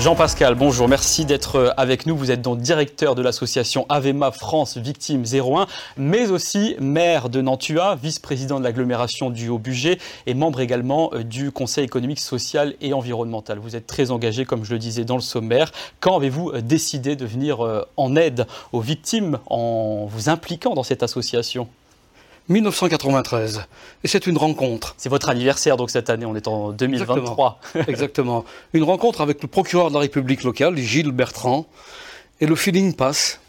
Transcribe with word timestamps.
Jean-Pascal, 0.00 0.54
bonjour, 0.54 0.88
merci 0.88 1.26
d'être 1.26 1.56
euh, 1.56 1.70
avec 1.76 2.06
nous. 2.06 2.16
Vous 2.16 2.30
êtes 2.30 2.40
donc 2.40 2.60
directeur 2.60 3.14
de 3.14 3.20
l'association 3.20 3.84
Avema 3.90 4.30
France 4.30 4.78
Victimes 4.78 5.24
01, 5.30 5.66
mais 5.98 6.30
aussi 6.30 6.74
maire 6.80 7.28
de 7.28 7.42
Nantua, 7.42 7.96
vice-président 7.96 8.58
de 8.58 8.64
l'agglomération 8.64 9.28
du 9.28 9.50
Haut-Buget 9.50 9.98
et 10.24 10.32
membre 10.32 10.60
également 10.60 11.10
euh, 11.12 11.22
du 11.22 11.52
Conseil 11.52 11.84
économique, 11.84 12.18
social 12.18 12.76
et 12.80 12.94
environnemental. 12.94 13.58
Vous 13.58 13.76
êtes 13.76 13.86
très 13.86 14.10
engagé, 14.10 14.46
comme 14.46 14.64
je 14.64 14.72
le 14.72 14.78
disais 14.78 15.04
dans 15.04 15.16
le 15.16 15.20
sommaire. 15.20 15.70
Quand 16.00 16.16
avez-vous 16.16 16.48
euh, 16.48 16.62
décidé 16.62 17.14
de 17.14 17.26
venir 17.26 17.60
en 17.98 18.16
aide 18.16 18.46
aux 18.72 18.80
victimes 18.80 19.38
en 19.50 20.06
vous 20.06 20.30
impliquant 20.30 20.72
dans 20.72 20.82
cette 20.82 21.02
association? 21.02 21.68
1993. 22.48 23.66
Et 24.02 24.08
c'est 24.08 24.26
une 24.26 24.36
rencontre. 24.36 24.94
C'est 24.96 25.08
votre 25.08 25.28
anniversaire, 25.28 25.76
donc 25.76 25.90
cette 25.90 26.10
année, 26.10 26.26
on 26.26 26.34
est 26.34 26.48
en 26.48 26.72
2023. 26.72 27.60
Exactement. 27.88 28.44
Une 28.72 28.82
rencontre 28.82 29.20
avec 29.20 29.42
le 29.42 29.48
procureur 29.48 29.88
de 29.88 29.94
la 29.94 30.00
République 30.00 30.42
locale, 30.42 30.76
Gilles 30.76 31.12
Bertrand. 31.12 31.66
Et 32.40 32.46
le 32.46 32.56
feeling 32.56 32.94
passe, 32.94 33.40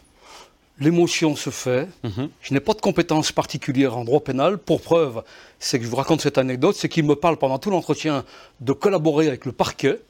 l'émotion 0.78 1.36
se 1.36 1.50
fait. 1.50 1.88
Mhm. 2.04 2.28
Je 2.42 2.54
n'ai 2.54 2.60
pas 2.60 2.74
de 2.74 2.80
compétences 2.80 3.32
particulières 3.32 3.96
en 3.96 4.04
droit 4.04 4.20
pénal. 4.20 4.58
Pour 4.58 4.80
preuve, 4.80 5.22
c'est 5.58 5.78
que 5.78 5.84
je 5.84 5.90
vous 5.90 5.96
raconte 5.96 6.20
cette 6.20 6.38
anecdote, 6.38 6.76
c'est 6.76 6.88
qu'il 6.88 7.04
me 7.04 7.16
parle 7.16 7.36
pendant 7.36 7.58
tout 7.58 7.70
l'entretien 7.70 8.24
de 8.60 8.72
collaborer 8.72 9.28
avec 9.28 9.46
le 9.46 9.52
parquet 9.52 10.00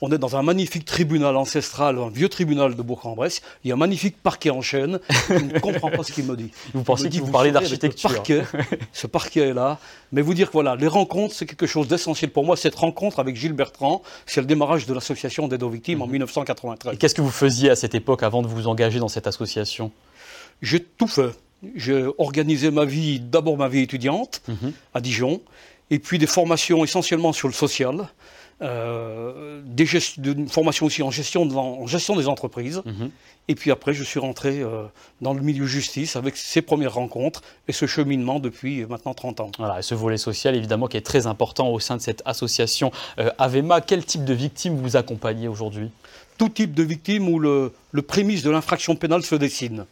on 0.00 0.10
est 0.12 0.18
dans 0.18 0.36
un 0.36 0.42
magnifique 0.42 0.84
tribunal 0.84 1.36
ancestral, 1.36 1.98
un 1.98 2.10
vieux 2.10 2.28
tribunal 2.28 2.74
de 2.74 2.82
Bourg-en-Bresse. 2.82 3.42
Il 3.62 3.68
y 3.68 3.70
a 3.70 3.74
un 3.74 3.78
magnifique 3.78 4.16
parquet 4.22 4.50
en 4.50 4.60
chaîne. 4.60 4.98
Je 5.28 5.34
ne 5.34 5.58
comprends 5.58 5.90
pas 5.90 6.02
ce 6.02 6.12
qu'il 6.12 6.24
me 6.24 6.36
dit. 6.36 6.50
Vous 6.74 6.82
pensez 6.82 7.08
qu'il 7.08 7.22
vous, 7.22 7.30
parlait 7.30 7.52
d'architecture 7.52 8.22
Ce 8.92 9.06
parquet 9.06 9.48
est 9.48 9.54
là. 9.54 9.78
Mais 10.12 10.20
vous 10.20 10.34
dire 10.34 10.48
que 10.48 10.52
voilà, 10.52 10.76
les 10.76 10.88
rencontres, 10.88 11.34
c'est 11.34 11.46
quelque 11.46 11.66
chose 11.66 11.88
d'essentiel 11.88 12.30
pour 12.30 12.44
moi. 12.44 12.56
Cette 12.56 12.74
rencontre 12.74 13.18
avec 13.18 13.36
Gilles 13.36 13.52
Bertrand, 13.52 14.02
c'est 14.26 14.40
le 14.40 14.46
démarrage 14.46 14.86
de 14.86 14.94
l'association 14.94 15.48
d'aide 15.48 15.62
aux 15.62 15.70
victimes 15.70 16.02
en 16.02 16.06
1993. 16.06 16.94
Et 16.94 16.96
qu'est-ce 16.96 17.14
que 17.14 17.22
vous 17.22 17.30
faisiez 17.30 17.70
à 17.70 17.76
cette 17.76 17.94
époque 17.94 18.22
avant 18.22 18.42
de 18.42 18.48
vous 18.48 18.66
engager 18.68 18.98
dans 18.98 19.08
cette 19.08 19.26
association? 19.26 19.90
J'ai 20.60 20.80
tout 20.80 21.08
fait. 21.08 21.30
J'ai 21.76 22.06
organisé 22.18 22.70
ma 22.70 22.84
vie, 22.84 23.20
d'abord 23.20 23.56
ma 23.56 23.68
vie 23.68 23.80
étudiante 23.80 24.42
mhm. 24.48 24.72
à 24.92 25.00
Dijon, 25.00 25.40
et 25.90 25.98
puis 25.98 26.18
des 26.18 26.26
formations 26.26 26.84
essentiellement 26.84 27.32
sur 27.32 27.48
le 27.48 27.54
social. 27.54 28.08
Euh, 28.64 29.60
des 29.64 29.84
une 30.24 30.48
formation 30.48 30.86
aussi 30.86 31.02
en 31.02 31.10
gestion, 31.10 31.42
en 31.42 31.86
gestion 31.86 32.16
des 32.16 32.28
entreprises. 32.28 32.82
Mhm. 32.86 33.10
Et 33.48 33.54
puis 33.54 33.70
après, 33.70 33.92
je 33.92 34.02
suis 34.02 34.18
rentré 34.18 34.60
euh, 34.60 34.84
dans 35.20 35.34
le 35.34 35.42
milieu 35.42 35.66
justice 35.66 36.16
avec 36.16 36.36
ces 36.36 36.62
premières 36.62 36.94
rencontres 36.94 37.42
et 37.68 37.72
ce 37.72 37.84
cheminement 37.86 38.40
depuis 38.40 38.86
maintenant 38.86 39.12
30 39.12 39.40
ans. 39.40 39.50
Voilà, 39.58 39.80
et 39.80 39.82
ce 39.82 39.94
volet 39.94 40.16
social, 40.16 40.54
évidemment, 40.54 40.86
qui 40.86 40.96
est 40.96 41.02
très 41.02 41.26
important 41.26 41.68
au 41.68 41.78
sein 41.78 41.96
de 41.96 42.00
cette 42.00 42.22
association 42.24 42.90
euh, 43.18 43.30
Avema. 43.38 43.82
Quel 43.82 44.04
type 44.04 44.24
de 44.24 44.32
victimes 44.32 44.76
vous 44.76 44.96
accompagnez 44.96 45.46
aujourd'hui? 45.46 45.90
Tout 46.38 46.48
type 46.48 46.72
de 46.72 46.82
victimes 46.82 47.28
où 47.28 47.38
le, 47.38 47.72
le 47.92 48.02
prémisse 48.02 48.42
de 48.42 48.50
l'infraction 48.50 48.96
pénale 48.96 49.22
se 49.22 49.34
dessine 49.34 49.84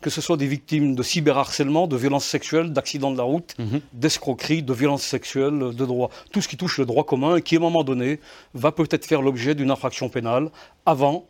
que 0.00 0.10
ce 0.10 0.20
soit 0.20 0.36
des 0.36 0.46
victimes 0.46 0.94
de 0.94 1.02
cyberharcèlement, 1.02 1.86
de 1.86 1.96
violences 1.96 2.24
sexuelles, 2.24 2.72
d'accidents 2.72 3.10
de 3.10 3.16
la 3.16 3.24
route, 3.24 3.54
mhm. 3.58 3.80
d'escroqueries, 3.92 4.62
de 4.62 4.72
violences 4.72 5.02
sexuelles, 5.02 5.58
de 5.58 5.86
droit. 5.86 6.10
Tout 6.32 6.40
ce 6.40 6.48
qui 6.48 6.56
touche 6.56 6.78
le 6.78 6.86
droit 6.86 7.04
commun 7.04 7.36
et 7.36 7.42
qui, 7.42 7.56
à 7.56 7.58
un 7.58 7.62
moment 7.62 7.84
donné, 7.84 8.20
va 8.54 8.72
peut-être 8.72 9.06
faire 9.06 9.22
l'objet 9.22 9.54
d'une 9.54 9.70
infraction 9.70 10.08
pénale 10.08 10.50
avant, 10.86 11.26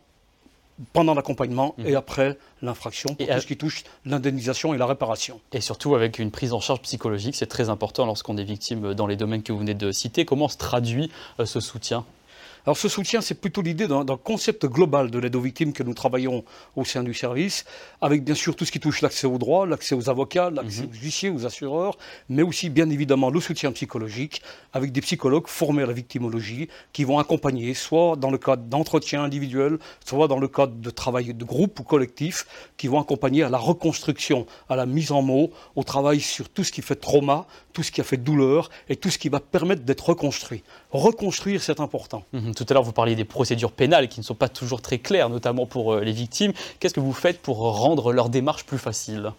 pendant 0.93 1.13
l'accompagnement 1.13 1.75
mhm. 1.77 1.87
et 1.87 1.95
après 1.95 2.37
l'infraction, 2.61 3.15
pour 3.15 3.27
tout 3.27 3.41
ce 3.41 3.47
qui 3.47 3.57
touche 3.57 3.83
l'indemnisation 4.05 4.73
et 4.73 4.77
la 4.77 4.85
réparation. 4.85 5.41
Et 5.51 5.61
surtout 5.61 5.95
avec 5.95 6.19
une 6.19 6.31
prise 6.31 6.53
en 6.53 6.59
charge 6.59 6.81
psychologique, 6.81 7.35
c'est 7.35 7.47
très 7.47 7.69
important 7.69 8.05
lorsqu'on 8.05 8.37
est 8.37 8.43
victime 8.43 8.93
dans 8.93 9.07
les 9.07 9.15
domaines 9.15 9.43
que 9.43 9.51
vous 9.51 9.59
venez 9.59 9.73
de 9.73 9.91
citer. 9.91 10.25
Comment 10.25 10.47
se 10.47 10.57
traduit 10.57 11.11
euh, 11.39 11.45
ce 11.45 11.59
soutien? 11.59 12.05
Alors 12.65 12.77
ce 12.77 12.89
soutien, 12.89 13.21
c'est 13.21 13.35
plutôt 13.35 13.61
l'idée 13.61 13.87
d'un 13.87 14.05
concept 14.17 14.65
global 14.65 15.11
de 15.11 15.19
l'aide 15.19 15.35
aux 15.35 15.41
victimes 15.41 15.73
que 15.73 15.83
nous 15.83 15.93
travaillons 15.93 16.43
au 16.75 16.85
sein 16.85 17.03
du 17.03 17.13
service, 17.13 17.65
avec 18.01 18.23
bien 18.23 18.35
sûr 18.35 18.55
tout 18.55 18.65
ce 18.65 18.71
qui 18.71 18.79
touche 18.79 19.01
l'accès 19.01 19.27
aux 19.27 19.37
droits, 19.37 19.65
l'accès 19.65 19.95
aux 19.95 20.09
avocats, 20.09 20.49
l'accès 20.49 20.83
mhm. 20.83 20.89
aux 20.89 20.93
huissiers, 21.01 21.29
aux 21.29 21.45
assureurs, 21.45 21.97
mais 22.27 22.43
aussi 22.43 22.69
bien 22.69 22.89
évidemment 22.89 23.29
le 23.29 23.39
soutien 23.39 23.71
psychologique, 23.71 24.41
avec 24.73 24.91
des 24.91 25.01
psychologues 25.01 25.47
formés 25.47 25.83
à 25.83 25.85
la 25.85 25.93
victimologie, 25.93 26.67
qui 26.93 27.03
vont 27.03 27.19
accompagner, 27.19 27.73
soit 27.73 28.15
dans 28.15 28.31
le 28.31 28.37
cadre 28.37 28.63
d'entretien 28.63 29.23
individuel, 29.23 29.79
soit 30.05 30.27
dans 30.27 30.39
le 30.39 30.47
cadre 30.47 30.73
de 30.73 30.89
travail 30.89 31.33
de 31.33 31.45
groupe 31.45 31.79
ou 31.79 31.83
collectif, 31.83 32.45
qui 32.77 32.87
vont 32.87 32.99
accompagner 32.99 33.43
à 33.43 33.49
la 33.49 33.57
reconstruction, 33.57 34.45
à 34.67 34.75
la 34.75 34.85
mise 34.85 35.11
en 35.11 35.21
mots, 35.21 35.51
au 35.75 35.83
travail 35.83 36.19
sur 36.19 36.49
tout 36.49 36.63
ce 36.63 36.71
qui 36.71 36.81
fait 36.81 36.95
trauma, 36.95 37.45
tout 37.73 37.83
ce 37.83 37.91
qui 37.91 38.01
a 38.01 38.03
fait 38.03 38.17
douleur 38.17 38.69
et 38.89 38.95
tout 38.95 39.09
ce 39.09 39.17
qui 39.17 39.29
va 39.29 39.39
permettre 39.39 39.83
d'être 39.83 40.09
reconstruit. 40.09 40.63
Reconstruire, 40.91 41.61
c'est 41.61 41.79
important. 41.79 42.23
Mhm. 42.33 42.48
Tout 42.53 42.65
à 42.69 42.73
l'heure, 42.73 42.83
vous 42.83 42.91
parliez 42.91 43.15
des 43.15 43.25
procédures 43.25 43.71
pénales 43.71 44.07
qui 44.07 44.19
ne 44.19 44.25
sont 44.25 44.35
pas 44.35 44.49
toujours 44.49 44.81
très 44.81 44.99
claires, 44.99 45.29
notamment 45.29 45.65
pour 45.65 45.93
euh, 45.93 46.01
les 46.01 46.11
victimes. 46.11 46.53
Qu'est-ce 46.79 46.93
que 46.93 46.99
vous 46.99 47.13
faites 47.13 47.41
pour 47.41 47.57
rendre 47.57 48.13
leur 48.13 48.29
démarche 48.29 48.65
plus 48.65 48.77
facile? 48.77 49.31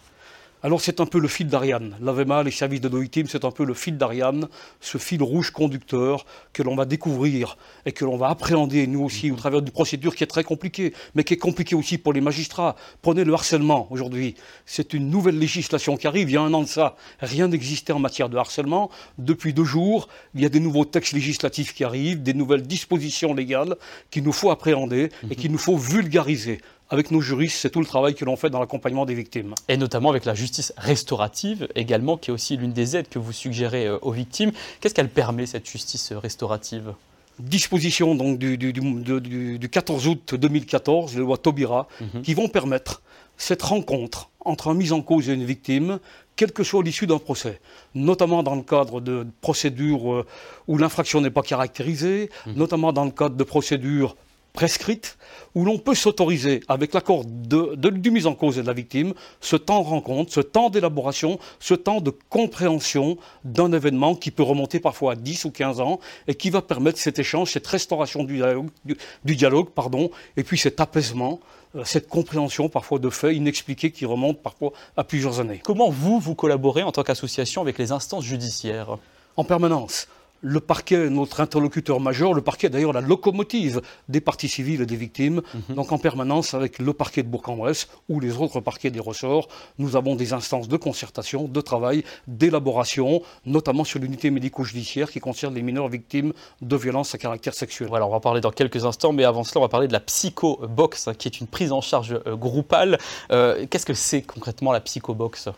Alors 0.62 0.80
c'est 0.80 1.00
un 1.00 1.06
peu 1.06 1.18
le 1.18 1.28
fil 1.28 1.46
d'Ariane. 1.46 1.96
L'AVEMA, 2.00 2.42
les 2.42 2.50
services 2.50 2.80
de 2.80 2.88
nos 2.88 3.00
victimes, 3.00 3.26
c'est 3.28 3.44
un 3.44 3.50
peu 3.50 3.64
le 3.64 3.74
fil 3.74 3.96
d'Ariane, 3.96 4.48
ce 4.80 4.98
fil 4.98 5.22
rouge 5.22 5.50
conducteur 5.50 6.26
que 6.52 6.62
l'on 6.62 6.76
va 6.76 6.84
découvrir 6.84 7.56
et 7.86 7.92
que 7.92 8.04
l'on 8.04 8.16
va 8.16 8.28
appréhender, 8.28 8.86
nous 8.86 9.02
aussi, 9.02 9.30
au 9.30 9.36
travers 9.36 9.62
d'une 9.62 9.72
procédure 9.72 10.14
qui 10.14 10.22
est 10.22 10.26
très 10.26 10.44
compliquée, 10.44 10.92
mais 11.14 11.24
qui 11.24 11.34
est 11.34 11.38
compliquée 11.38 11.74
aussi 11.74 11.96
pour 11.96 12.12
les 12.12 12.20
magistrats. 12.20 12.76
Prenez 13.00 13.24
le 13.24 13.32
harcèlement 13.32 13.86
aujourd'hui. 13.90 14.34
C'est 14.66 14.92
une 14.92 15.08
nouvelle 15.08 15.38
législation 15.38 15.96
qui 15.96 16.06
arrive. 16.06 16.28
Il 16.28 16.34
y 16.34 16.36
a 16.36 16.42
un 16.42 16.52
an 16.52 16.62
de 16.62 16.68
ça, 16.68 16.96
rien 17.20 17.48
n'existait 17.48 17.92
en 17.92 17.98
matière 17.98 18.28
de 18.28 18.36
harcèlement. 18.36 18.90
Depuis 19.18 19.54
deux 19.54 19.64
jours, 19.64 20.08
il 20.34 20.42
y 20.42 20.46
a 20.46 20.50
des 20.50 20.60
nouveaux 20.60 20.84
textes 20.84 21.14
législatifs 21.14 21.74
qui 21.74 21.84
arrivent, 21.84 22.22
des 22.22 22.34
nouvelles 22.34 22.66
dispositions 22.66 23.34
légales 23.34 23.76
qu'il 24.10 24.24
nous 24.24 24.32
faut 24.32 24.50
appréhender 24.50 25.10
et 25.30 25.36
qu'il 25.36 25.52
nous 25.52 25.58
faut 25.58 25.76
vulgariser 25.76 26.60
avec 26.90 27.12
nos 27.12 27.20
juristes, 27.20 27.56
c'est 27.56 27.70
tout 27.70 27.80
le 27.80 27.86
travail 27.86 28.14
que 28.14 28.24
l'on 28.24 28.36
fait 28.36 28.50
dans 28.50 28.58
l'accompagnement 28.58 29.06
des 29.06 29.14
victimes. 29.14 29.54
Et 29.68 29.76
notamment 29.76 30.10
avec 30.10 30.24
la 30.24 30.34
justice 30.34 30.72
restaurative 30.76 31.68
également, 31.76 32.16
qui 32.16 32.30
est 32.30 32.34
aussi 32.34 32.56
l'une 32.56 32.72
des 32.72 32.96
aides 32.96 33.08
que 33.08 33.18
vous 33.18 33.32
suggérez 33.32 33.86
euh, 33.86 33.98
aux 34.02 34.10
victimes. 34.10 34.50
Qu'est-ce 34.80 34.94
qu'elle 34.94 35.08
permet, 35.08 35.46
cette 35.46 35.68
justice 35.68 36.12
restaurative? 36.12 36.92
Disposition 37.38 38.14
donc, 38.14 38.38
du, 38.38 38.58
du, 38.58 39.68
14 39.70 40.08
août 40.08 40.34
2014, 40.34 41.14
la 41.14 41.20
loi 41.20 41.38
Taubira, 41.38 41.88
qui 42.22 42.34
vont 42.34 42.48
permettre 42.48 43.00
cette 43.38 43.62
rencontre 43.62 44.28
entre 44.40 44.68
un 44.68 44.74
mise 44.74 44.92
en 44.92 45.00
cause 45.00 45.30
et 45.30 45.32
une 45.32 45.44
victime, 45.44 46.00
quelle 46.36 46.52
que 46.52 46.64
soit 46.64 46.82
l'issue 46.82 47.06
d'un 47.06 47.18
procès, 47.18 47.60
notamment 47.94 48.42
dans 48.42 48.54
le 48.54 48.62
cadre 48.62 49.00
de 49.00 49.26
procédures 49.40 50.12
euh, 50.12 50.26
où 50.68 50.78
l'infraction 50.78 51.20
n'est 51.20 51.30
pas 51.30 51.42
caractérisée, 51.42 52.30
mhm. 52.46 52.54
notamment 52.56 52.92
dans 52.92 53.04
le 53.04 53.10
cadre 53.10 53.36
de 53.36 53.44
procédures 53.44 54.16
prescrite, 54.52 55.16
où 55.54 55.64
l'on 55.64 55.78
peut 55.78 55.94
s'autoriser, 55.94 56.60
avec 56.68 56.94
l'accord 56.94 57.24
de, 57.24 57.74
du 57.90 58.10
mise 58.10 58.26
en 58.26 58.34
cause 58.34 58.58
et 58.58 58.62
de 58.62 58.66
la 58.66 58.72
victime, 58.72 59.14
ce 59.40 59.56
temps 59.56 59.82
de 59.82 59.86
rencontre, 59.86 60.32
ce 60.32 60.40
temps 60.40 60.70
d'élaboration, 60.70 61.38
ce 61.58 61.74
temps 61.74 62.00
de 62.00 62.12
compréhension 62.28 63.16
d'un 63.44 63.72
événement 63.72 64.14
qui 64.14 64.30
peut 64.30 64.42
remonter 64.42 64.80
parfois 64.80 65.12
à 65.12 65.16
10 65.16 65.46
ou 65.46 65.50
15 65.50 65.80
ans 65.80 66.00
et 66.28 66.34
qui 66.34 66.50
va 66.50 66.62
permettre 66.62 66.98
cet 66.98 67.18
échange, 67.18 67.50
cette 67.52 67.66
restauration 67.66 68.24
du 68.24 68.36
dialogue, 68.36 68.68
du, 68.84 69.36
dialogue 69.36 69.70
pardon, 69.70 70.10
et 70.36 70.44
puis 70.44 70.58
cet 70.58 70.80
apaisement 70.80 71.40
euh, 71.76 71.84
cette 71.84 72.08
compréhension 72.08 72.68
parfois 72.68 72.98
de 72.98 73.10
faits 73.10 73.36
inexpliqués 73.36 73.92
qui 73.92 74.04
remontent 74.04 74.40
parfois 74.42 74.72
à 74.96 75.04
plusieurs 75.04 75.38
années. 75.38 75.60
Comment 75.62 75.88
vous, 75.88 76.18
vous 76.18 76.34
collaborez 76.34 76.82
en 76.82 76.90
tant 76.90 77.04
qu'association 77.04 77.62
avec 77.62 77.78
les 77.78 77.92
instances 77.92 78.24
judiciaires? 78.24 78.98
En 79.36 79.44
permanence. 79.44 80.08
Le 80.42 80.60
parquet 80.60 81.06
est 81.06 81.10
notre 81.10 81.40
interlocuteur 81.40 82.00
majeur. 82.00 82.34
Le 82.34 82.42
parquet 82.42 82.68
est 82.68 82.70
d'ailleurs 82.70 82.92
la 82.92 83.00
locomotive 83.00 83.80
des 84.08 84.20
parties 84.20 84.48
civiles 84.48 84.80
et 84.80 84.86
des 84.86 84.96
victimes. 84.96 85.42
Mhm. 85.68 85.76
Donc 85.76 85.92
en 85.92 85.98
permanence 85.98 86.54
avec 86.54 86.78
le 86.78 86.92
parquet 86.92 87.22
de 87.22 87.28
Bourg-en-Bresse 87.28 87.88
ou 88.08 88.20
les 88.20 88.36
autres 88.36 88.60
parquets 88.60 88.90
des 88.90 89.00
ressorts, 89.00 89.48
nous 89.78 89.96
avons 89.96 90.16
des 90.16 90.32
instances 90.32 90.68
de 90.68 90.76
concertation, 90.76 91.48
de 91.48 91.60
travail, 91.60 92.04
d'élaboration, 92.26 93.22
notamment 93.44 93.84
sur 93.84 93.98
l'unité 93.98 94.30
médico-judiciaire 94.30 95.10
qui 95.10 95.20
concerne 95.20 95.54
les 95.54 95.62
mineurs 95.62 95.88
victimes 95.88 96.32
de 96.60 96.76
violences 96.76 97.14
à 97.14 97.18
caractère 97.18 97.54
sexuel. 97.54 97.88
Voilà, 97.88 98.06
on 98.06 98.10
va 98.10 98.20
parler 98.20 98.40
dans 98.40 98.50
quelques 98.50 98.84
instants, 98.84 99.12
mais 99.12 99.24
avant 99.24 99.44
cela, 99.44 99.60
on 99.60 99.64
va 99.64 99.68
parler 99.68 99.88
de 99.88 99.92
la 99.92 100.00
psychobox, 100.00 101.10
qui 101.18 101.28
est 101.28 101.40
une 101.40 101.46
prise 101.46 101.72
en 101.72 101.80
charge 101.80 102.18
euh, 102.26 102.36
groupale. 102.36 102.98
Euh, 103.30 103.66
qu'est-ce 103.68 103.86
que 103.86 103.94
c'est 103.94 104.22
concrètement 104.22 104.72
la 104.72 104.80
psychobox? 104.80 105.48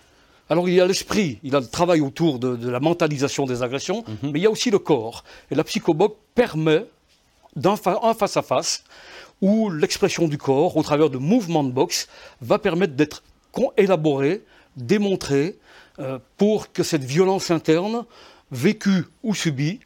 Alors 0.52 0.68
il 0.68 0.74
y 0.74 0.82
a 0.82 0.86
l'esprit, 0.86 1.38
il 1.42 1.50
y 1.50 1.56
a 1.56 1.60
le 1.60 1.66
travail 1.66 2.02
autour 2.02 2.38
de, 2.38 2.68
la 2.68 2.78
mentalisation 2.78 3.46
des 3.46 3.62
agressions, 3.62 4.04
mhm. 4.06 4.32
mais 4.32 4.38
il 4.38 4.42
y 4.42 4.46
a 4.46 4.50
aussi 4.50 4.70
le 4.70 4.78
corps. 4.78 5.24
Et 5.50 5.54
la 5.54 5.64
psychobox 5.64 6.14
permet 6.34 6.84
d'un 7.56 7.76
face 7.76 8.36
à 8.36 8.42
face 8.42 8.84
où 9.40 9.70
l'expression 9.70 10.28
du 10.28 10.36
corps, 10.36 10.76
au 10.76 10.82
travers 10.82 11.08
de 11.08 11.16
mouvements 11.16 11.64
de 11.64 11.72
boxe, 11.72 12.06
va 12.42 12.58
permettre 12.58 12.92
d'être 12.92 13.22
élaboré, 13.78 14.42
démontré, 14.76 15.56
euh, 15.98 16.18
pour 16.36 16.70
que 16.70 16.82
cette 16.82 17.04
violence 17.04 17.50
interne, 17.50 18.04
vécue 18.50 19.06
ou 19.22 19.34
subie, 19.34 19.80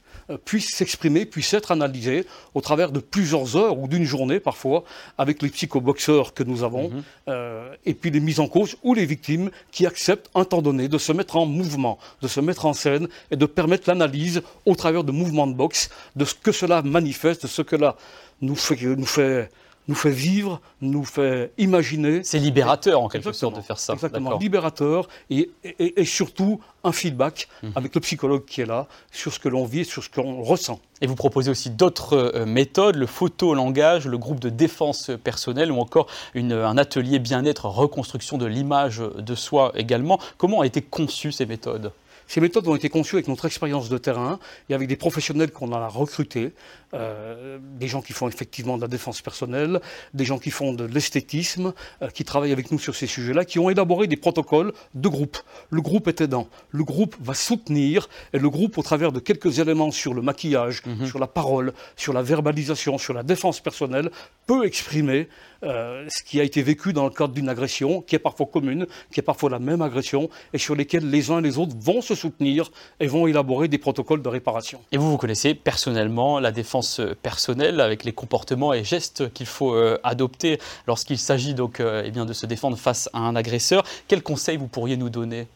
puisse 0.44 0.70
s'exprimer, 0.70 1.24
puisse 1.24 1.54
être 1.54 1.72
analysé 1.72 2.26
au 2.54 2.60
travers 2.60 2.90
de 2.90 3.00
plusieurs 3.00 3.56
heures 3.56 3.78
ou 3.78 3.88
d'une 3.88 4.04
journée 4.04 4.40
parfois 4.40 4.84
avec 5.18 5.42
les 5.42 5.48
psychoboxeurs 5.48 6.34
que 6.34 6.42
nous 6.42 6.64
avons, 6.64 6.90
mhm. 6.90 7.02
euh, 7.28 7.74
et 7.84 7.94
puis 7.94 8.10
les 8.10 8.20
mises 8.20 8.40
en 8.40 8.48
cause 8.48 8.76
ou 8.82 8.94
les 8.94 9.06
victimes 9.06 9.50
qui 9.70 9.86
acceptent 9.86 10.30
un 10.34 10.44
temps 10.44 10.62
donné 10.62 10.88
de 10.88 10.98
se 10.98 11.12
mettre 11.12 11.36
en 11.36 11.46
mouvement, 11.46 11.98
de 12.22 12.28
se 12.28 12.40
mettre 12.40 12.66
en 12.66 12.72
scène 12.72 13.08
et 13.30 13.36
de 13.36 13.46
permettre 13.46 13.88
l'analyse 13.88 14.42
au 14.64 14.74
travers 14.74 15.04
de 15.04 15.12
mouvements 15.12 15.46
de 15.46 15.54
boxe, 15.54 15.90
de 16.16 16.24
ce 16.24 16.34
que 16.34 16.52
cela 16.52 16.82
manifeste, 16.82 17.42
de 17.42 17.48
ce 17.48 17.62
que 17.62 17.76
cela 17.76 17.96
nous 18.40 18.56
fait, 18.56 18.76
nous 18.96 19.06
fait 19.06 19.50
nous 19.88 19.94
fait 19.94 20.10
vivre, 20.10 20.60
nous 20.80 21.04
fait 21.04 21.52
imaginer. 21.58 22.22
C'est 22.24 22.38
libérateur 22.38 23.00
en 23.00 23.08
quelque 23.08 23.32
sorte 23.32 23.56
de 23.56 23.60
faire 23.60 23.78
ça. 23.78 23.92
Exactement, 23.94 24.38
libérateur 24.38 25.08
et, 25.30 25.50
et, 25.78 26.04
surtout 26.04 26.60
un 26.84 26.92
feedback 26.92 27.48
mhm. 27.62 27.72
avec 27.74 27.94
le 27.94 28.00
psychologue 28.00 28.44
qui 28.44 28.60
est 28.60 28.66
là 28.66 28.86
sur 29.12 29.32
ce 29.32 29.38
que 29.38 29.48
l'on 29.48 29.64
vit, 29.64 29.84
sur 29.84 30.02
ce 30.02 30.10
qu'on 30.10 30.42
ressent. 30.42 30.80
Et 31.00 31.06
vous 31.06 31.14
proposez 31.14 31.50
aussi 31.50 31.70
d'autres 31.70 32.14
euh, 32.14 32.46
méthodes, 32.46 32.96
le 32.96 33.06
photo-langage, 33.06 34.06
le 34.06 34.18
groupe 34.18 34.40
de 34.40 34.48
défense 34.48 35.10
personnelle 35.22 35.70
ou 35.70 35.78
encore 35.78 36.06
une, 36.34 36.52
un 36.52 36.78
atelier 36.78 37.18
bien-être, 37.18 37.66
reconstruction 37.66 38.38
de 38.38 38.46
l'image 38.46 38.98
de 38.98 39.34
soi 39.34 39.72
également. 39.74 40.18
Comment 40.38 40.58
ont 40.58 40.62
été 40.62 40.82
conçues 40.82 41.32
ces 41.32 41.46
méthodes? 41.46 41.92
Ces 42.26 42.40
méthodes 42.40 42.66
ont 42.68 42.74
été 42.74 42.88
conçues 42.88 43.16
avec 43.16 43.28
notre 43.28 43.44
expérience 43.44 43.88
de 43.88 43.98
terrain 43.98 44.38
et 44.68 44.74
avec 44.74 44.88
des 44.88 44.96
professionnels 44.96 45.50
qu'on 45.50 45.72
a 45.72 45.86
recrutés, 45.88 46.52
euh, 46.94 47.58
des 47.78 47.88
gens 47.88 48.02
qui 48.02 48.12
font 48.12 48.28
effectivement 48.28 48.76
de 48.76 48.82
la 48.82 48.88
défense 48.88 49.22
personnelle, 49.22 49.80
des 50.14 50.24
gens 50.24 50.38
qui 50.38 50.50
font 50.50 50.72
de 50.72 50.84
l'esthétisme, 50.84 51.72
euh, 52.02 52.08
qui 52.08 52.24
travaillent 52.24 52.52
avec 52.52 52.70
nous 52.70 52.78
sur 52.78 52.94
ces 52.94 53.06
sujets-là, 53.06 53.44
qui 53.44 53.58
ont 53.58 53.70
élaboré 53.70 54.06
des 54.06 54.16
protocoles 54.16 54.72
de 54.94 55.08
groupe. 55.08 55.38
Le 55.70 55.80
groupe 55.80 56.08
est 56.08 56.20
aidant. 56.20 56.48
Le 56.70 56.84
groupe 56.84 57.16
va 57.20 57.34
soutenir 57.34 58.08
et 58.32 58.38
le 58.38 58.50
groupe, 58.50 58.78
au 58.78 58.82
travers 58.82 59.12
de 59.12 59.20
quelques 59.20 59.58
éléments 59.58 59.90
sur 59.90 60.14
le 60.14 60.22
maquillage, 60.22 60.82
mhm. 60.84 61.06
sur 61.06 61.18
la 61.18 61.26
parole, 61.26 61.72
sur 61.96 62.12
la 62.12 62.22
verbalisation, 62.22 62.98
sur 62.98 63.14
la 63.14 63.22
défense 63.22 63.60
personnelle, 63.60 64.10
peut 64.46 64.64
exprimer 64.64 65.28
euh, 65.66 66.06
ce 66.08 66.22
qui 66.22 66.40
a 66.40 66.44
été 66.44 66.62
vécu 66.62 66.92
dans 66.92 67.04
le 67.04 67.10
cadre 67.10 67.34
d'une 67.34 67.48
agression, 67.48 68.00
qui 68.00 68.14
est 68.14 68.20
parfois 68.20 68.46
commune, 68.46 68.86
qui 69.12 69.20
est 69.20 69.22
parfois 69.22 69.50
la 69.50 69.58
même 69.58 69.82
agression, 69.82 70.30
et 70.52 70.58
sur 70.58 70.74
lesquels 70.74 71.08
les 71.10 71.30
uns 71.30 71.40
et 71.40 71.42
les 71.42 71.58
autres 71.58 71.74
vont 71.78 72.00
se 72.00 72.14
soutenir 72.14 72.70
et 73.00 73.06
vont 73.06 73.26
élaborer 73.26 73.68
des 73.68 73.78
protocoles 73.78 74.22
de 74.22 74.28
réparation. 74.28 74.80
Et 74.92 74.96
vous, 74.96 75.10
vous 75.10 75.18
connaissez 75.18 75.54
personnellement 75.54 76.38
la 76.38 76.52
défense 76.52 77.00
personnelle 77.22 77.80
avec 77.80 78.04
les 78.04 78.12
comportements 78.12 78.72
et 78.72 78.84
gestes 78.84 79.32
qu'il 79.32 79.46
faut 79.46 79.74
euh, 79.74 79.98
adopter 80.02 80.58
lorsqu'il 80.86 81.18
s'agit 81.18 81.54
donc 81.54 81.80
euh, 81.80 82.02
eh 82.04 82.10
bien, 82.10 82.24
de 82.24 82.32
se 82.32 82.46
défendre 82.46 82.76
face 82.76 83.08
à 83.12 83.18
un 83.18 83.36
agresseur. 83.36 83.84
Quels 84.08 84.22
conseils 84.22 84.56
vous 84.56 84.68
pourriez 84.68 84.96
nous 84.96 85.10
donner? 85.10 85.46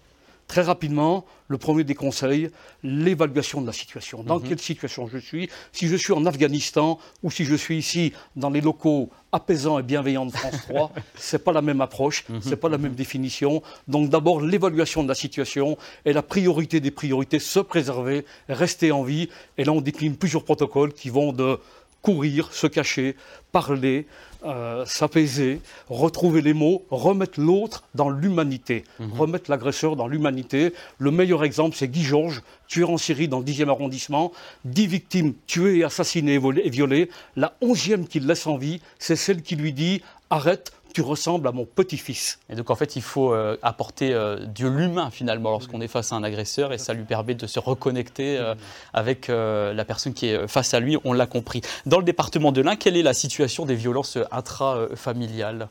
Très 0.51 0.63
rapidement, 0.63 1.27
le 1.47 1.59
premier 1.59 1.85
des 1.85 1.95
conseils, 1.95 2.51
l'évaluation 2.83 3.61
de 3.61 3.69
la 3.69 3.73
situation. 3.73 4.25
Dans 4.25 4.41
mhm. 4.41 4.49
quelle 4.49 4.59
situation 4.59 5.07
je 5.07 5.17
suis 5.17 5.49
Si 5.71 5.87
je 5.87 5.95
suis 5.95 6.13
en 6.13 6.27
Afghanistan 6.27 6.99
ou 7.23 7.31
si 7.31 7.45
je 7.45 7.55
suis 7.55 7.79
ici 7.79 8.13
dans 8.35 8.51
les 8.51 8.61
locaux 8.61 9.11
apaisants 9.31 9.79
et 9.79 9.85
bienveillants 9.85 10.27
de 10.27 10.33
France 10.33 10.57
3, 10.69 10.91
c'est 11.15 11.45
pas 11.45 11.53
la 11.53 11.63
même 11.63 11.81
approche, 11.81 12.25
mhm. 12.29 12.41
c'est 12.43 12.57
pas 12.57 12.69
la 12.69 12.79
même 12.79 12.95
définition. 12.95 13.63
Donc 13.87 14.09
d'abord 14.09 14.41
l'évaluation 14.41 15.05
de 15.05 15.09
la 15.09 15.15
situation 15.15 15.79
et 16.05 16.13
la 16.13 16.23
priorité 16.23 16.81
des 16.81 16.91
priorités, 16.91 17.39
se 17.39 17.61
préserver, 17.61 18.25
rester 18.49 18.91
en 18.91 19.05
vie. 19.05 19.29
Et 19.57 19.63
là 19.63 19.71
on 19.71 19.81
décline 19.81 20.17
plusieurs 20.17 20.43
protocoles 20.43 20.93
qui 20.93 21.11
vont 21.11 21.33
de 21.33 21.61
courir, 22.03 22.53
se 22.53 22.67
cacher, 22.67 23.17
parler, 23.53 24.07
euh, 24.45 24.87
s'apaiser, 24.87 25.61
retrouver 25.89 26.41
les 26.41 26.55
mots, 26.55 26.85
remettre 26.91 27.39
l'autre 27.39 27.85
dans 27.95 28.09
l'humanité, 28.09 28.85
mhm. 28.99 29.13
remettre 29.13 29.51
l'agresseur 29.51 29.97
dans 29.97 30.09
l'humanité. 30.09 30.73
Le 30.99 31.11
meilleur 31.11 31.45
exemple, 31.45 31.77
c'est 31.77 31.89
Guy 31.89 32.03
Georges, 32.03 32.43
tué 32.67 32.85
en 32.85 32.97
Syrie 32.97 33.29
dans 33.29 33.41
le 33.41 33.45
10e 33.45 33.69
arrondissement, 33.69 34.33
dix 34.65 34.87
victimes 34.87 35.35
tuées, 35.47 35.85
assassinées 35.85 36.41
et 36.65 36.71
violées. 36.71 37.11
La 37.37 37.55
onzième 37.61 38.07
qu'il 38.07 38.27
laisse 38.27 38.47
en 38.47 38.57
vie, 38.57 38.81
c'est 38.99 39.17
celle 39.17 39.43
qui 39.43 39.57
lui 39.57 39.73
dit 39.73 40.01
Arrête, 40.31 40.73
tu 40.93 41.03
ressembles 41.03 41.47
à 41.49 41.53
mon 41.53 41.65
petit-fils. 41.65 42.39
Et 42.49 42.55
donc 42.55 42.71
en 42.71 42.75
fait, 42.75 42.97
il 42.97 43.03
faut 43.03 43.33
euh, 43.33 43.57
apporter 43.63 44.13
euh, 44.13 44.45
de 44.47 44.67
l'humain 44.67 45.11
finalement 45.11 45.51
lorsqu'on 45.51 45.81
est 45.81 45.89
face 45.89 46.13
à 46.13 46.17
un 46.17 46.23
agresseur 46.23 46.73
et 46.73 46.79
ça 46.79 46.95
lui 46.95 47.05
permet 47.05 47.35
de 47.35 47.47
se 47.47 47.59
reconnecter 47.59 48.39
euh, 48.39 48.55
avec 48.93 49.29
la 49.29 49.85
personne 49.85 50.15
qui 50.15 50.27
est 50.27 50.49
face 50.49 50.75
à 50.75 50.81
lui, 50.81 50.97
on 51.05 51.13
l'a 51.13 51.27
compris. 51.27 51.61
Dans 51.87 51.99
le 51.99 52.05
département 52.05 52.53
de 52.53 52.61
l'Ain, 52.61 52.77
quelle 52.77 52.97
est 52.97 53.03
la 53.03 53.15
situation 53.15 53.65
des 53.67 53.75
violences 53.75 54.19
intrafamiliales? 54.31 55.69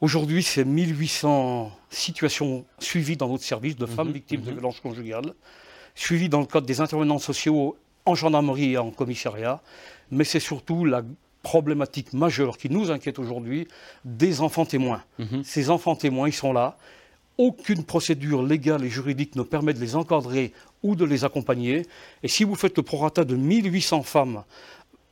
Aujourd'hui, 0.00 0.42
c'est 0.42 0.64
1800 0.64 1.70
situations 1.90 2.64
suivies 2.78 3.16
dans 3.16 3.28
notre 3.28 3.44
service 3.44 3.76
de 3.76 3.86
femmes 3.86 4.08
mhm, 4.08 4.14
victimes 4.14 4.40
de 4.42 4.50
mhm. 4.50 4.56
violences 4.56 4.80
conjugales, 4.80 5.32
suivies 5.94 6.28
dans 6.28 6.40
le 6.40 6.46
cadre 6.46 6.66
des 6.66 6.80
intervenants 6.80 7.18
sociaux 7.18 7.76
en 8.06 8.14
gendarmerie 8.14 8.72
et 8.72 8.78
en 8.78 8.90
commissariat, 8.90 9.62
mais 10.10 10.24
c'est 10.24 10.40
surtout 10.40 10.84
la 10.84 11.02
problématique 11.44 12.12
majeure 12.12 12.58
qui 12.58 12.68
nous 12.68 12.90
inquiète 12.90 13.20
aujourd'hui, 13.20 13.68
des 14.04 14.40
enfants 14.40 14.64
témoins. 14.64 15.02
Mhm. 15.20 15.44
Ces 15.44 15.70
enfants 15.70 15.94
témoins, 15.94 16.26
ils 16.26 16.32
sont 16.32 16.52
là. 16.52 16.76
Aucune 17.38 17.84
procédure 17.84 18.42
légale 18.42 18.84
et 18.84 18.88
juridique 18.88 19.36
ne 19.36 19.42
permet 19.42 19.74
de 19.74 19.78
les 19.78 19.94
encadrer 19.94 20.52
ou 20.82 20.96
de 20.96 21.04
les 21.04 21.24
accompagner. 21.24 21.82
Et 22.22 22.28
si 22.28 22.42
vous 22.42 22.56
faites 22.56 22.76
le 22.76 22.82
prorata 22.82 23.24
de 23.24 23.36
1800 23.36 24.02
femmes 24.02 24.42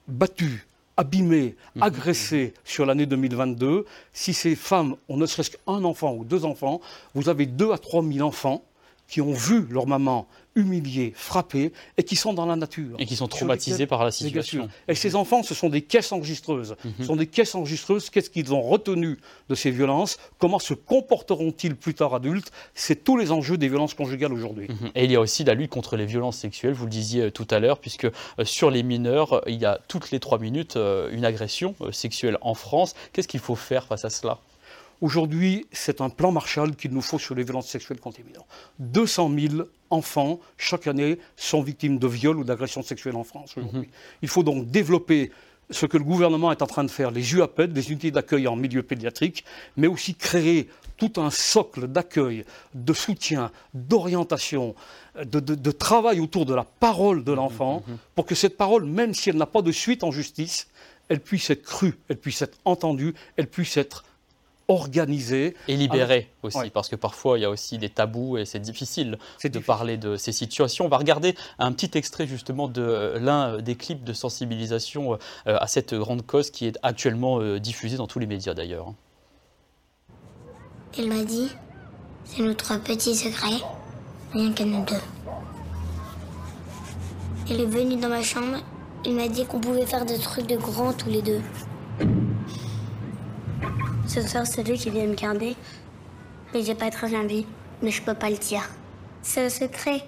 battues, 0.08 0.66
abîmées, 0.96 1.54
mhm. 1.76 1.82
agressées 1.82 2.54
sur 2.64 2.86
l'année 2.86 3.06
2022, 3.06 3.86
si 4.12 4.32
ces 4.34 4.56
femmes 4.56 4.96
ont 5.08 5.16
ne 5.16 5.26
serait-ce 5.26 5.50
qu'un 5.52 5.84
enfant 5.84 6.14
ou 6.14 6.24
deux 6.24 6.44
enfants, 6.44 6.80
vous 7.14 7.28
avez 7.28 7.46
2 7.46 7.72
à 7.72 7.78
3 7.78 8.02
000 8.02 8.26
enfants 8.26 8.64
qui 9.08 9.20
ont 9.20 9.32
vu 9.32 9.66
leur 9.70 9.86
maman 9.86 10.26
humiliés, 10.54 11.12
frappés, 11.16 11.72
et 11.96 12.02
qui 12.02 12.16
sont 12.16 12.32
dans 12.34 12.46
la 12.46 12.56
nature. 12.56 12.96
Et 12.98 13.06
qui 13.06 13.16
sont 13.16 13.28
traumatisés 13.28 13.86
par 13.86 14.04
la 14.04 14.10
situation. 14.10 14.68
Et 14.88 14.94
ces 14.94 15.14
enfants, 15.16 15.42
ce 15.42 15.54
sont 15.54 15.68
des 15.68 15.82
caisses 15.82 16.12
enregistreuses. 16.12 16.76
Mhm. 16.84 16.92
Ce 16.98 17.04
sont 17.04 17.16
des 17.16 17.26
caisses 17.26 17.54
enregistreuses. 17.54 18.10
Qu'est-ce 18.10 18.30
qu'ils 18.30 18.52
ont 18.52 18.62
retenu 18.62 19.18
de 19.48 19.54
ces 19.54 19.70
violences? 19.70 20.18
Comment 20.38 20.58
se 20.58 20.74
comporteront-ils 20.74 21.74
plus 21.74 21.94
tard 21.94 22.14
adultes? 22.14 22.52
C'est 22.74 23.04
tous 23.04 23.16
les 23.16 23.32
enjeux 23.32 23.56
des 23.56 23.68
violences 23.68 23.94
conjugales 23.94 24.32
aujourd'hui. 24.32 24.68
Mhm. 24.68 24.90
Et 24.94 25.04
il 25.04 25.12
y 25.12 25.16
a 25.16 25.20
aussi 25.20 25.44
la 25.44 25.54
lutte 25.54 25.70
contre 25.70 25.96
les 25.96 26.06
violences 26.06 26.38
sexuelles, 26.38 26.74
vous 26.74 26.84
le 26.84 26.90
disiez 26.90 27.22
euh, 27.22 27.30
tout 27.30 27.46
à 27.50 27.58
l'heure, 27.58 27.78
puisque 27.78 28.04
euh, 28.04 28.44
sur 28.44 28.70
les 28.70 28.82
mineurs, 28.82 29.42
il 29.46 29.60
y 29.60 29.64
a 29.64 29.80
toutes 29.88 30.10
les 30.10 30.20
trois 30.20 30.38
minutes 30.38 30.76
euh, 30.76 31.10
une 31.12 31.24
agression 31.24 31.74
sexuelle 31.92 32.36
en 32.40 32.54
France. 32.54 32.94
Qu'est-ce 33.12 33.28
qu'il 33.28 33.40
faut 33.40 33.56
faire 33.56 33.86
face 33.86 34.04
à 34.04 34.10
cela? 34.10 34.38
Aujourd'hui, 35.02 35.66
c'est 35.72 36.00
un 36.00 36.10
plan 36.10 36.30
Marshall 36.30 36.76
qu'il 36.76 36.92
nous 36.92 37.02
faut 37.02 37.18
sur 37.18 37.34
les 37.34 37.42
violences 37.42 37.66
sexuelles 37.66 37.98
contre 37.98 38.18
les 38.18 38.24
mineurs. 38.24 38.46
200 38.78 39.32
000 39.36 39.62
enfants, 39.90 40.38
chaque 40.56 40.86
année, 40.86 41.18
sont 41.36 41.60
victimes 41.60 41.98
de 41.98 42.06
viols 42.06 42.38
ou 42.38 42.44
d'agressions 42.44 42.84
sexuelles 42.84 43.16
en 43.16 43.24
France 43.24 43.54
aujourd'hui. 43.56 43.88
Mhm. 43.88 43.94
Il 44.22 44.28
faut 44.28 44.44
donc 44.44 44.70
développer 44.70 45.32
ce 45.70 45.86
que 45.86 45.96
le 45.96 46.04
gouvernement 46.04 46.52
est 46.52 46.62
en 46.62 46.68
train 46.68 46.84
de 46.84 46.90
faire, 46.90 47.10
les 47.10 47.34
UAPED, 47.34 47.74
les 47.74 47.90
unités 47.90 48.12
d'accueil 48.12 48.46
en 48.46 48.54
milieu 48.54 48.84
pédiatrique, 48.84 49.44
mais 49.76 49.88
aussi 49.88 50.14
créer 50.14 50.68
tout 50.96 51.14
un 51.16 51.30
socle 51.30 51.88
d'accueil, 51.88 52.44
de 52.74 52.92
soutien, 52.92 53.50
d'orientation, 53.74 54.76
de, 55.20 55.70
travail 55.72 56.20
autour 56.20 56.46
de 56.46 56.54
la 56.54 56.62
parole 56.64 57.24
de 57.24 57.32
l'enfant, 57.32 57.82
mhm, 57.88 57.94
mhm. 57.94 57.98
pour 58.14 58.24
que 58.24 58.36
cette 58.36 58.56
parole, 58.56 58.84
même 58.84 59.14
si 59.14 59.30
elle 59.30 59.36
n'a 59.36 59.46
pas 59.46 59.62
de 59.62 59.72
suite 59.72 60.04
en 60.04 60.12
justice, 60.12 60.68
elle 61.08 61.18
puisse 61.18 61.50
être 61.50 61.64
crue, 61.64 61.98
elle 62.08 62.18
puisse 62.18 62.40
être 62.40 62.56
entendue, 62.64 63.14
elle 63.36 63.48
puisse 63.48 63.76
être 63.76 64.04
organisé. 64.72 65.56
Et 65.68 65.76
libéré 65.76 66.30
aussi, 66.42 66.70
parce 66.70 66.88
que 66.88 66.96
parfois 66.96 67.38
il 67.38 67.42
y 67.42 67.44
a 67.44 67.50
aussi 67.50 67.78
des 67.78 67.88
tabous 67.88 68.38
et 68.38 68.44
c'est 68.44 68.60
difficile 68.60 69.18
de 69.42 69.58
parler 69.58 69.96
de 69.96 70.16
ces 70.16 70.32
situations. 70.32 70.86
On 70.86 70.88
va 70.88 70.98
regarder 70.98 71.34
un 71.58 71.72
petit 71.72 71.96
extrait 71.96 72.26
justement 72.26 72.68
de 72.68 73.14
l'un 73.20 73.58
des 73.58 73.74
clips 73.74 74.04
de 74.04 74.12
sensibilisation 74.12 75.14
euh, 75.14 75.16
à 75.46 75.66
cette 75.66 75.94
grande 75.94 76.26
cause 76.26 76.50
qui 76.50 76.66
est 76.66 76.78
actuellement 76.82 77.40
euh, 77.40 77.58
diffusé 77.58 77.96
dans 77.96 78.06
tous 78.06 78.18
les 78.18 78.26
médias 78.26 78.54
d'ailleurs. 78.54 78.92
Il 80.98 81.08
m'a 81.08 81.24
dit, 81.24 81.48
c'est 82.24 82.42
nos 82.42 82.54
trois 82.54 82.78
petits 82.78 83.14
secrets, 83.14 83.62
rien 84.32 84.52
qu'à 84.52 84.64
nous 84.64 84.84
deux. 84.84 84.94
Il 87.48 87.60
est 87.60 87.66
venu 87.66 87.96
dans 87.96 88.08
ma 88.08 88.22
chambre, 88.22 88.58
il 89.04 89.14
m'a 89.14 89.28
dit 89.28 89.44
qu'on 89.46 89.60
pouvait 89.60 89.86
faire 89.86 90.04
des 90.04 90.18
trucs 90.18 90.46
de 90.46 90.56
grands 90.56 90.92
tous 90.92 91.08
les 91.08 91.22
deux. 91.22 91.40
Ce 94.06 94.20
soir, 94.26 94.46
c'est 94.46 94.62
lui 94.62 94.78
qui 94.78 94.90
vient 94.90 95.06
me 95.06 95.14
garder. 95.14 95.56
Mais 96.52 96.62
j'ai 96.62 96.74
pas 96.74 96.90
très 96.90 97.14
envie. 97.16 97.46
Mais 97.82 97.90
je 97.90 98.02
peux 98.02 98.14
pas 98.14 98.30
le 98.30 98.36
dire. 98.36 98.68
C'est 99.22 99.46
un 99.46 99.48
secret. 99.48 100.02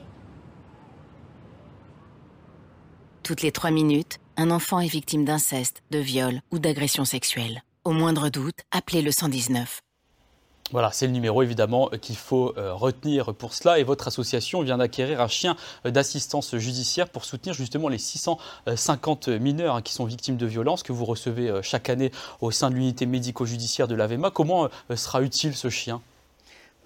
Toutes 3.23 3.43
les 3.43 3.53
trois 3.53 3.71
minutes, 3.71 4.19
un 4.37 4.51
enfant 4.51 4.81
est 4.81 4.87
victime 4.87 5.25
d'inceste, 5.25 5.83
de 5.91 5.99
viol 5.99 6.41
ou 6.51 6.59
d'agression 6.59 7.05
sexuelle. 7.05 7.63
Au 7.85 7.93
moindre 7.93 8.29
doute, 8.29 8.61
appelez 8.71 9.03
le 9.03 9.13
119. 9.13 9.81
Voilà, 10.73 10.91
c'est 10.93 11.07
le 11.07 11.13
numéro 11.13 11.43
évidemment 11.43 11.91
euh, 11.93 11.99
qu'il 11.99 12.17
faut 12.17 12.55
euh, 12.57 12.73
retenir 12.73 13.35
pour 13.35 13.53
cela. 13.53 13.79
Et 13.79 13.85
votre 13.85 14.09
association 14.09 14.63
vient 14.63 14.79
d'acquérir 14.79 15.21
un 15.21 15.29
chien 15.29 15.57
euh, 15.85 15.91
d'assistance 15.91 16.57
judiciaire 16.57 17.11
pour 17.11 17.27
soutenir 17.27 17.55
justement 17.55 17.89
les 17.89 17.99
650 17.99 19.29
mineurs 19.29 19.77
hein, 19.77 19.83
qui 19.83 19.93
sont 19.93 20.07
victimes 20.07 20.37
de 20.37 20.47
violences 20.47 20.83
que 20.83 20.93
vous 20.93 21.05
recevez 21.05 21.53
chaque 21.63 21.91
année 21.91 22.11
au 22.41 22.51
sein 22.51 22.71
de 22.71 22.77
l'unité 22.77 23.05
médico-judiciaire 23.05 23.89
de 23.89 23.95
l'AVEMA. 23.95 24.31
Comment 24.31 24.69
sera 24.95 25.23
utile 25.23 25.55
ce 25.55 25.69
chien? 25.69 26.01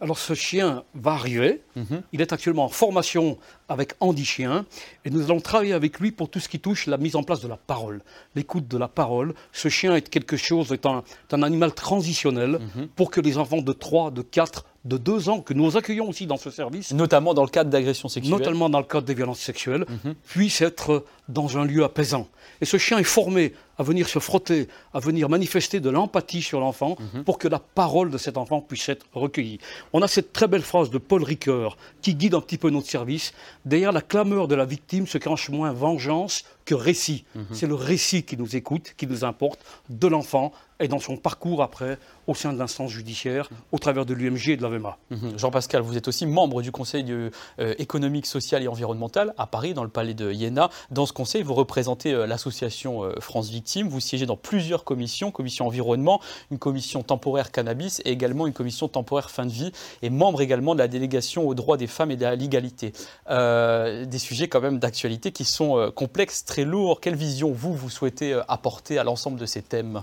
Alors 0.01 0.19
ce 0.19 0.35
chien 0.35 0.85
va 0.95 1.13
arriver, 1.13 1.61
Mhm. 1.75 2.03
il 2.13 2.21
est 2.21 2.33
actuellement 2.33 2.65
en 2.67 2.69
formation 2.69 3.37
avec 3.69 3.95
Andy 3.99 4.25
Chien 4.25 4.65
et 5.05 5.11
nous 5.11 5.25
allons 5.25 5.41
travailler 5.41 5.73
avec 5.73 5.99
lui 5.99 6.13
pour 6.13 6.31
tout 6.31 6.39
ce 6.39 6.49
qui 6.49 6.61
touche 6.61 6.87
la 6.87 6.99
mise 6.99 7.17
en 7.17 7.25
place 7.25 7.41
de 7.41 7.49
la 7.49 7.57
parole, 7.57 8.03
l'écoute 8.37 8.69
de 8.69 8.79
la 8.79 8.87
parole. 8.87 9.35
Ce 9.53 9.69
chien 9.69 9.97
est 9.97 10.09
quelque 10.09 10.37
chose, 10.37 10.71
est 10.73 10.87
un, 10.87 11.03
est 11.29 11.35
un 11.35 11.43
animal 11.43 11.75
transitionnel 11.75 12.61
pour 12.95 13.11
que 13.11 13.21
les 13.21 13.39
enfants 13.39 13.61
de 13.61 13.73
3, 13.73 14.13
de 14.13 14.23
4, 14.23 14.65
de 14.85 14.97
2 14.97 15.29
ans 15.29 15.41
que 15.41 15.55
nous 15.55 15.77
accueillons 15.77 16.09
aussi 16.09 16.27
dans 16.27 16.37
ce 16.37 16.51
service 16.51 16.93
Notamment 16.93 17.35
dans 17.35 17.43
le 17.43 17.49
cadre 17.51 17.69
d'agressions 17.71 18.09
sexuelles. 18.09 18.31
notamment 18.39 18.71
dans 18.71 18.79
le 18.79 18.85
cadre 18.85 19.07
des 19.07 19.15
violences 19.15 19.41
sexuelles, 19.41 19.85
Mhm. 20.05 20.15
puisse 20.29 20.61
être 20.61 21.05
dans 21.29 21.59
un 21.59 21.65
lieu 21.65 21.85
apaisant. 21.85 22.29
Et 22.61 22.65
ce 22.65 22.77
chien 22.79 22.99
est 22.99 23.05
formé 23.05 23.53
à 23.77 23.83
venir 23.83 24.09
se 24.09 24.19
frotter, 24.19 24.67
à 24.95 24.99
venir 25.01 25.29
manifester 25.29 25.79
de 25.81 25.91
l'empathie 25.91 26.43
sur 26.43 26.59
l'enfant 26.61 26.97
Mhm. 27.15 27.25
pour 27.25 27.39
que 27.39 27.47
la 27.49 27.59
parole 27.59 28.11
de 28.11 28.19
cet 28.19 28.37
enfant 28.37 28.61
puisse 28.61 28.89
être 28.89 29.05
recueillie. 29.13 29.59
On 29.93 30.01
a 30.03 30.09
cette 30.09 30.33
très 30.33 30.49
belle 30.49 30.63
phrase 30.63 30.91
de 30.91 30.99
Paul 30.99 31.23
Ricoeur 31.23 31.77
qui 32.01 32.15
guide 32.15 32.35
un 32.35 32.41
petit 32.41 32.57
peu 32.59 32.71
notre 32.71 32.89
service. 32.89 33.33
Derrière 33.65 33.93
la 33.93 34.01
clameur 34.01 34.49
de 34.49 34.55
la 34.55 34.65
victime 34.65 35.07
se 35.07 35.19
cache 35.19 35.49
moins 35.51 35.73
vengeance 35.73 36.45
que 36.69 36.75
récit. 36.75 37.25
Mhm. 37.35 37.47
C'est 37.53 37.67
le 37.67 37.75
récit 37.75 38.25
qui 38.25 38.37
nous 38.37 38.55
écoute, 38.55 38.93
qui 38.99 39.07
nous 39.07 39.25
importe, 39.25 39.61
de 39.89 40.07
l'enfant 40.07 40.53
et 40.81 40.89
dans 40.89 40.99
son 40.99 41.17
parcours 41.17 41.63
après 41.63 41.99
au 42.27 42.35
sein 42.35 42.53
de 42.53 42.59
l'instance 42.59 42.91
judiciaire, 42.91 43.49
au 43.73 43.79
travers 43.79 44.05
de 44.05 44.13
l'UMG 44.13 44.51
et 44.51 44.57
de 44.59 44.63
l'AVEMA. 44.63 44.99
Mhm. 45.11 45.39
Jean-Pascal, 45.39 45.81
vous 45.81 45.97
êtes 45.97 46.09
aussi 46.09 46.27
membre 46.27 46.61
du 46.61 46.71
Conseil 46.71 47.11
euh, 47.11 47.31
euh, 47.59 47.75
économique, 47.79 48.27
social 48.27 48.63
et 48.63 48.69
environnemental 48.69 49.33
à 49.39 49.47
Paris, 49.47 49.73
dans 49.73 49.83
le 49.83 49.89
palais 49.89 50.13
de 50.13 50.31
Iéna. 50.31 50.69
Dans 50.91 51.07
ce 51.07 51.15
conseil, 51.15 51.43
vous 51.43 51.55
représentez 51.55 52.13
euh, 52.13 52.27
l'association 52.27 53.03
euh, 53.03 53.15
France 53.21 53.49
Victimes. 53.49 53.89
Vous 53.89 54.01
siégez 54.01 54.27
dans 54.27 54.37
plusieurs 54.37 54.85
commissions, 54.85 55.31
commission 55.31 55.67
environnement, 55.67 56.21
une 56.51 56.59
commission 56.59 57.03
temporaire 57.03 57.51
cannabis 57.51 58.03
et 58.05 58.11
également 58.11 58.47
une 58.47 58.53
commission 58.53 58.89
temporaire 58.89 59.31
fin 59.31 59.47
de 59.47 59.51
vie, 59.51 59.73
et 60.03 60.11
membre 60.11 60.43
également 60.43 60.75
de 60.75 60.81
la 60.81 60.89
délégation 60.89 61.49
aux 61.49 61.55
droits 61.55 61.79
des 61.79 61.87
femmes 61.87 62.11
et 62.11 62.17
de 62.17 62.25
la 62.25 62.37
l'égalité. 62.37 62.93
Des 63.29 64.19
sujets 64.19 64.49
quand 64.49 64.61
même 64.61 64.79
d'actualité 64.79 65.33
qui 65.33 65.45
sont 65.45 65.91
complexes, 65.95 66.45
très 66.45 66.58
Quelle 67.01 67.15
vision, 67.15 67.53
vous, 67.53 67.73
vous 67.73 67.91
souhaitez 67.91 68.33
euh, 68.33 68.43
apporter 68.49 68.99
à 68.99 69.05
l'ensemble 69.05 69.39
de 69.39 69.47
ces 69.47 69.63
thèmes? 69.63 70.03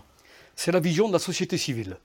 C'est 0.55 0.71
la 0.71 0.79
vision 0.79 1.07
de 1.09 1.13
la 1.13 1.19
société 1.19 1.57
civile. 1.57 1.97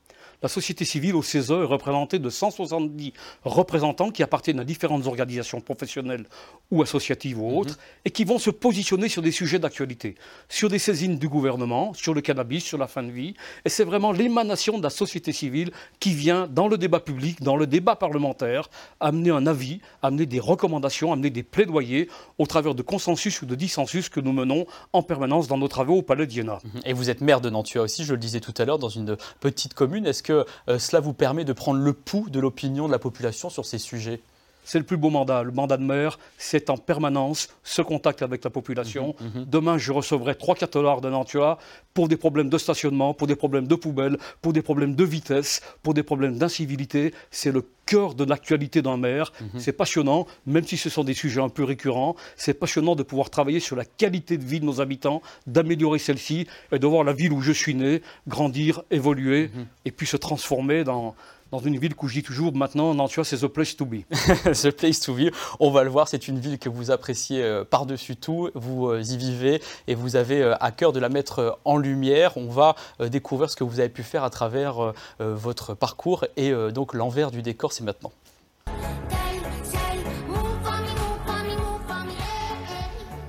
La 0.42 0.48
société 0.48 0.86
civile 0.86 1.14
au 1.14 1.22
CESE 1.22 1.50
est 1.50 1.64
représentée 1.64 2.18
de 2.18 2.30
170 2.30 3.12
représentants 3.44 4.10
qui 4.10 4.22
appartiennent 4.22 4.60
à 4.60 4.64
différentes 4.64 5.06
organisations 5.06 5.60
professionnelles 5.60 6.24
ou 6.70 6.80
associatives 6.82 7.38
ou 7.38 7.58
autres, 7.58 7.78
et 8.04 8.10
qui 8.10 8.24
vont 8.24 8.38
se 8.38 8.48
positionner 8.48 9.08
sur 9.08 9.20
des 9.20 9.32
sujets 9.32 9.58
d'actualité, 9.58 10.14
sur 10.48 10.70
des 10.70 10.78
saisines 10.78 11.18
du 11.18 11.28
gouvernement, 11.28 11.92
sur 11.92 12.14
le 12.14 12.22
cannabis, 12.22 12.64
sur 12.64 12.78
la 12.78 12.86
fin 12.86 13.02
de 13.02 13.10
vie. 13.10 13.34
Et 13.64 13.68
c'est 13.68 13.84
vraiment 13.84 14.12
l'émanation 14.12 14.78
de 14.78 14.82
la 14.82 14.90
société 14.90 15.32
civile 15.32 15.72
qui 15.98 16.14
vient 16.14 16.46
dans 16.46 16.68
le 16.68 16.78
débat 16.78 17.00
public, 17.00 17.42
dans 17.42 17.56
le 17.56 17.66
débat 17.66 17.96
parlementaire, 17.96 18.70
amener 19.00 19.30
un 19.30 19.46
avis, 19.46 19.80
amener 20.02 20.24
des 20.24 20.40
recommandations, 20.40 21.12
amener 21.12 21.30
des 21.30 21.42
plaidoyers 21.42 22.08
au 22.38 22.46
travers 22.46 22.74
de 22.74 22.82
consensus 22.82 23.42
ou 23.42 23.46
de 23.46 23.54
dissensus 23.54 24.08
que 24.08 24.20
nous 24.20 24.32
menons 24.32 24.66
en 24.94 25.02
permanence 25.02 25.48
dans 25.48 25.58
nos 25.58 25.68
travaux 25.68 25.98
au 25.98 26.02
Palais 26.02 26.26
d'Iéna. 26.26 26.60
Et 26.86 26.94
vous 26.94 27.10
êtes 27.10 27.20
maire 27.20 27.42
de 27.42 27.50
Nantua 27.50 27.82
aussi, 27.82 28.04
je 28.04 28.12
le 28.12 28.18
disais 28.18 28.40
tout 28.40 28.54
à 28.56 28.64
l'heure, 28.64 28.78
dans 28.78 28.88
une 28.88 29.16
petite 29.40 29.74
commune. 29.74 30.06
Est-ce 30.06 30.22
que 30.30 30.46
euh, 30.68 30.78
cela 30.78 31.00
vous 31.00 31.12
permet 31.12 31.44
de 31.44 31.52
prendre 31.52 31.80
le 31.80 31.92
pouls 31.92 32.30
de 32.30 32.38
l'opinion 32.38 32.86
de 32.86 32.92
la 32.92 32.98
population 33.00 33.50
sur 33.50 33.66
ces 33.66 33.78
sujets? 33.78 34.22
C'est 34.70 34.78
le 34.78 34.84
plus 34.84 34.96
beau 34.96 35.10
mandat. 35.10 35.42
Le 35.42 35.50
mandat 35.50 35.78
de 35.78 35.82
maire, 35.82 36.16
c'est 36.38 36.70
en 36.70 36.76
permanence 36.76 37.48
ce 37.64 37.82
contact 37.82 38.22
avec 38.22 38.44
la 38.44 38.50
population. 38.50 39.16
Demain, 39.34 39.78
je 39.78 39.90
recevrai 39.90 40.34
3-4 40.34 40.74
dollars 40.74 41.00
de 41.00 41.10
Nantua 41.10 41.58
pour 41.92 42.06
des 42.06 42.16
problèmes 42.16 42.48
de 42.48 42.56
stationnement, 42.56 43.12
pour 43.12 43.26
des 43.26 43.34
problèmes 43.34 43.66
de 43.66 43.74
poubelle, 43.74 44.16
pour 44.40 44.52
des 44.52 44.62
problèmes 44.62 44.94
de 44.94 45.02
vitesse, 45.02 45.60
pour 45.82 45.92
des 45.92 46.04
problèmes 46.04 46.38
d'incivilité. 46.38 47.12
C'est 47.32 47.50
le 47.50 47.64
cœur 47.84 48.14
de 48.14 48.22
l'actualité 48.22 48.80
d'un 48.80 48.96
maire. 48.96 49.32
C'est 49.58 49.72
passionnant, 49.72 50.28
même 50.46 50.64
si 50.64 50.76
ce 50.76 50.88
sont 50.88 51.02
des 51.02 51.14
sujets 51.14 51.40
un 51.40 51.48
peu 51.48 51.64
récurrents. 51.64 52.14
C'est 52.36 52.54
passionnant 52.54 52.94
de 52.94 53.02
pouvoir 53.02 53.28
travailler 53.28 53.58
sur 53.58 53.74
la 53.74 53.84
qualité 53.84 54.38
de 54.38 54.44
vie 54.44 54.60
de 54.60 54.64
nos 54.64 54.80
habitants, 54.80 55.20
d'améliorer 55.48 55.98
celle-ci 55.98 56.46
et 56.70 56.78
de 56.78 56.86
voir 56.86 57.02
la 57.02 57.12
ville 57.12 57.32
où 57.32 57.40
je 57.40 57.50
suis 57.50 57.74
né 57.74 58.02
grandir, 58.28 58.82
évoluer 58.92 59.50
et 59.84 59.90
puis 59.90 60.06
se 60.06 60.16
transformer 60.16 60.84
dans, 60.84 61.16
dans 61.50 61.58
une 61.58 61.78
ville 61.78 61.94
où 62.00 62.08
je 62.08 62.14
dis 62.14 62.22
toujours 62.22 62.54
maintenant, 62.54 62.94
Nantua, 62.94 63.24
c'est 63.24 63.38
the 63.38 63.46
place 63.46 63.76
to 63.76 63.84
be. 63.84 64.04
The 64.10 64.70
Place 64.70 65.00
to 65.00 65.14
Be, 65.14 65.32
on 65.58 65.70
va 65.70 65.84
le 65.84 65.90
voir, 65.90 66.08
c'est 66.08 66.28
une 66.28 66.38
ville 66.38 66.58
que 66.58 66.68
vous 66.68 66.90
appréciez 66.90 67.42
euh, 67.42 67.64
par-dessus 67.64 68.16
tout, 68.16 68.50
vous 68.54 68.88
euh, 68.88 69.02
y 69.02 69.16
vivez 69.16 69.62
et 69.86 69.94
vous 69.94 70.16
avez 70.16 70.42
euh, 70.42 70.54
à 70.60 70.70
cœur 70.70 70.92
de 70.92 71.00
la 71.00 71.08
mettre 71.08 71.58
en 71.64 71.76
lumière. 71.76 72.36
On 72.36 72.48
va 72.48 72.74
découvrir 73.00 73.50
ce 73.50 73.56
que 73.56 73.64
vous 73.64 73.80
avez 73.80 73.88
pu 73.88 74.02
faire 74.02 74.24
à 74.24 74.30
travers 74.30 74.92
votre 75.18 75.74
parcours 75.74 76.24
et 76.36 76.52
donc 76.72 76.94
l'envers 76.94 77.30
du 77.30 77.42
décor, 77.42 77.72
c'est 77.72 77.84
maintenant. 77.84 78.12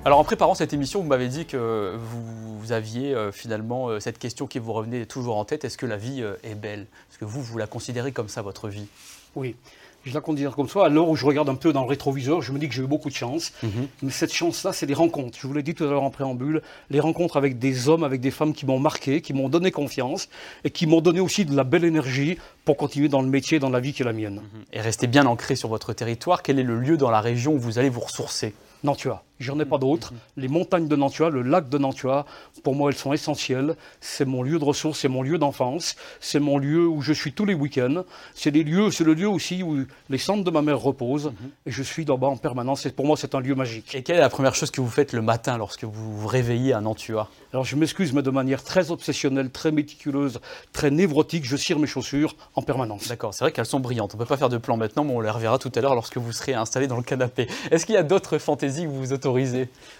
Alors 0.03 0.17
en 0.17 0.24
préparant 0.24 0.55
cette 0.55 0.74
émission, 0.74 1.00
vous 1.01 1.08
m'avez 1.08 1.27
dit 1.27 1.46
que 1.46 1.96
vous, 1.96 2.60
vous 2.60 2.72
aviez 2.72 3.13
euh, 3.13 3.31
finalement 3.31 3.88
euh, 3.88 4.00
cette 4.00 4.17
question 4.17 4.48
qui 4.48 4.58
vous 4.58 4.74
revenait 4.74 5.05
toujours 5.05 5.38
en 5.38 5.46
tête, 5.46 5.63
est-ce 5.63 5.77
que 5.77 5.86
la 5.86 5.98
vie 5.98 6.24
euh, 6.24 6.34
est 6.43 6.55
belle? 6.55 6.88
Est-ce 7.12 7.20
que 7.20 7.25
vous, 7.25 7.43
vous 7.43 7.58
la 7.60 7.67
considérez 7.67 8.12
comme 8.12 8.27
ça, 8.27 8.41
votre 8.41 8.67
vie? 8.67 8.88
Oui, 9.36 9.55
je 10.03 10.12
la 10.12 10.22
considère 10.22 10.55
comme 10.55 10.67
ça. 10.67 10.86
À 10.86 10.89
l'heure 10.89 11.08
où 11.08 11.15
je 11.15 11.24
regarde 11.24 11.50
un 11.50 11.55
peu 11.55 11.72
dans 11.72 11.84
le 11.84 11.88
rétroviseur, 11.88 12.41
je 12.41 12.51
me 12.51 12.58
dis 12.58 12.67
que 12.67 12.74
j'ai 12.74 12.81
eu 12.81 12.88
beaucoup 12.88 13.10
de 13.10 13.13
chance. 13.13 13.53
Mhm. 13.62 13.88
Mais 14.01 14.10
cette 14.10 14.34
chance-là, 14.34 14.74
c'est 14.74 14.88
les 14.88 14.96
rencontres. 14.96 15.38
Je 15.39 15.46
vous 15.46 15.53
l'ai 15.53 15.62
dit 15.62 15.75
tout 15.75 15.84
à 15.84 15.88
l'heure 15.91 16.01
en 16.01 16.10
préambule, 16.10 16.63
les 16.89 17.00
rencontres 17.00 17.38
avec 17.38 17.60
des 17.60 17.88
hommes, 17.88 18.03
avec 18.03 18.22
des 18.22 18.31
femmes 18.31 18.53
qui 18.53 18.65
m'ont 18.65 18.79
marqué, 18.79 19.22
qui 19.22 19.34
m'ont 19.34 19.50
donné 19.50 19.70
confiance 19.70 20.29
et 20.63 20.72
qui 20.72 20.88
m'ont 20.88 21.01
donné 21.01 21.20
aussi 21.20 21.46
de 21.46 21.55
la 21.55 21.63
belle 21.63 21.86
énergie 21.86 22.39
pour 22.65 22.75
continuer 22.75 23.08
dans 23.08 23.22
le 23.22 23.29
métier, 23.29 23.60
dans 23.60 23.70
la 23.70 23.79
vie 23.79 23.93
qui 23.93 24.01
est 24.01 24.05
la 24.05 24.13
mienne. 24.13 24.41
Et 24.74 24.81
restez 24.81 25.05
bien 25.05 25.27
ancré 25.27 25.55
sur 25.55 25.70
votre 25.70 25.93
territoire. 25.93 26.41
Quel 26.41 26.58
est 26.58 26.63
le 26.63 26.79
lieu 26.79 26.98
dans 26.98 27.12
la 27.12 27.22
région 27.22 27.53
où 27.53 27.60
vous 27.60 27.77
allez 27.77 27.89
vous 27.89 28.01
ressourcer? 28.01 28.55
Nantua. 28.84 29.24
J'en 29.41 29.60
ai 29.60 29.65
pas 29.65 29.79
d'autres. 29.79 30.13
Les 30.38 30.48
montagnes 30.48 30.88
de 30.88 30.95
Nantua, 30.95 31.31
le 31.31 31.41
lac 31.41 31.67
de 31.67 31.79
Nantua, 31.79 32.27
pour 32.63 32.75
moi, 32.75 32.91
elles 32.91 32.98
sont 32.98 33.12
essentielles. 33.12 33.75
C'est 34.00 34.25
mon 34.25 34.43
lieu 34.43 34.60
de 34.60 34.63
ressources, 34.63 35.00
c'est 35.00 35.07
mon 35.07 35.24
lieu 35.24 35.39
d'enfance, 35.39 35.95
c'est 36.19 36.39
mon 36.39 36.60
lieu 36.60 36.88
où 36.88 37.01
je 37.01 37.12
suis 37.12 37.33
tous 37.33 37.45
les 37.45 37.55
week-ends. 37.55 38.03
C'est 38.36 38.51
les 38.51 38.63
lieux, 38.63 38.91
c'est 38.91 39.03
le 39.03 39.15
lieu 39.15 39.27
aussi 39.27 39.63
où 39.63 39.83
les 40.10 40.17
cendres 40.19 40.43
de 40.43 40.51
ma 40.51 40.62
mère 40.62 40.79
reposent. 40.79 41.33
Et 41.65 41.71
je 41.71 41.81
suis 41.81 42.05
là-bas 42.05 42.27
en 42.27 42.38
permanence. 42.38 42.86
Et 42.86 42.91
pour 42.91 43.07
moi, 43.07 43.17
c'est 43.17 43.33
un 43.33 43.39
lieu 43.39 43.55
magique. 43.55 43.95
Et 43.95 44.03
quelle 44.03 44.17
est 44.17 44.21
la 44.21 44.29
première 44.29 44.53
chose 44.53 44.69
que 44.69 44.79
vous 44.79 44.89
faites 44.89 45.12
le 45.12 45.24
matin 45.24 45.57
lorsque 45.57 45.86
vous 45.86 46.15
vous 46.15 46.27
réveillez 46.27 46.74
à 46.74 46.81
Nantua? 46.81 47.27
Alors 47.51 47.65
je 47.65 47.75
m'excuse, 47.75 48.13
mais 48.13 48.21
de 48.21 48.29
manière 48.29 48.63
très 48.63 48.91
obsessionnelle, 48.91 49.50
très 49.50 49.71
méticuleuse, 49.71 50.39
très 50.71 50.91
névrotique, 50.91 51.45
je 51.45 51.57
cire 51.57 51.79
mes 51.79 51.88
chaussures 51.88 52.36
en 52.55 52.62
permanence. 52.62 53.07
D'accord, 53.07 53.33
c'est 53.33 53.43
vrai 53.43 53.51
qu'elles 53.51 53.65
sont 53.65 53.79
brillantes. 53.79 54.13
On 54.13 54.17
ne 54.17 54.24
peut 54.24 54.27
pas 54.27 54.38
faire 54.38 54.50
de 54.50 54.57
plan 54.57 54.77
maintenant, 54.77 55.03
mais 55.03 55.13
on 55.13 55.19
les 55.19 55.31
reverra 55.31 55.57
tout 55.57 55.71
à 55.74 55.81
l'heure 55.81 55.95
lorsque 55.95 56.17
vous 56.17 56.31
serez 56.31 56.53
installé 56.53 56.86
dans 56.88 56.95
le 56.95 57.03
canapé. 57.03 57.48
Est-ce 57.71 57.88
qu'il 57.88 57.95
y 57.95 57.98
a 57.98 58.03
d'autres 58.03 58.38
fantaisies 58.38 58.83
que 58.83 58.88
vous 58.88 59.00
vous 59.00 59.13
autorisez 59.13 59.30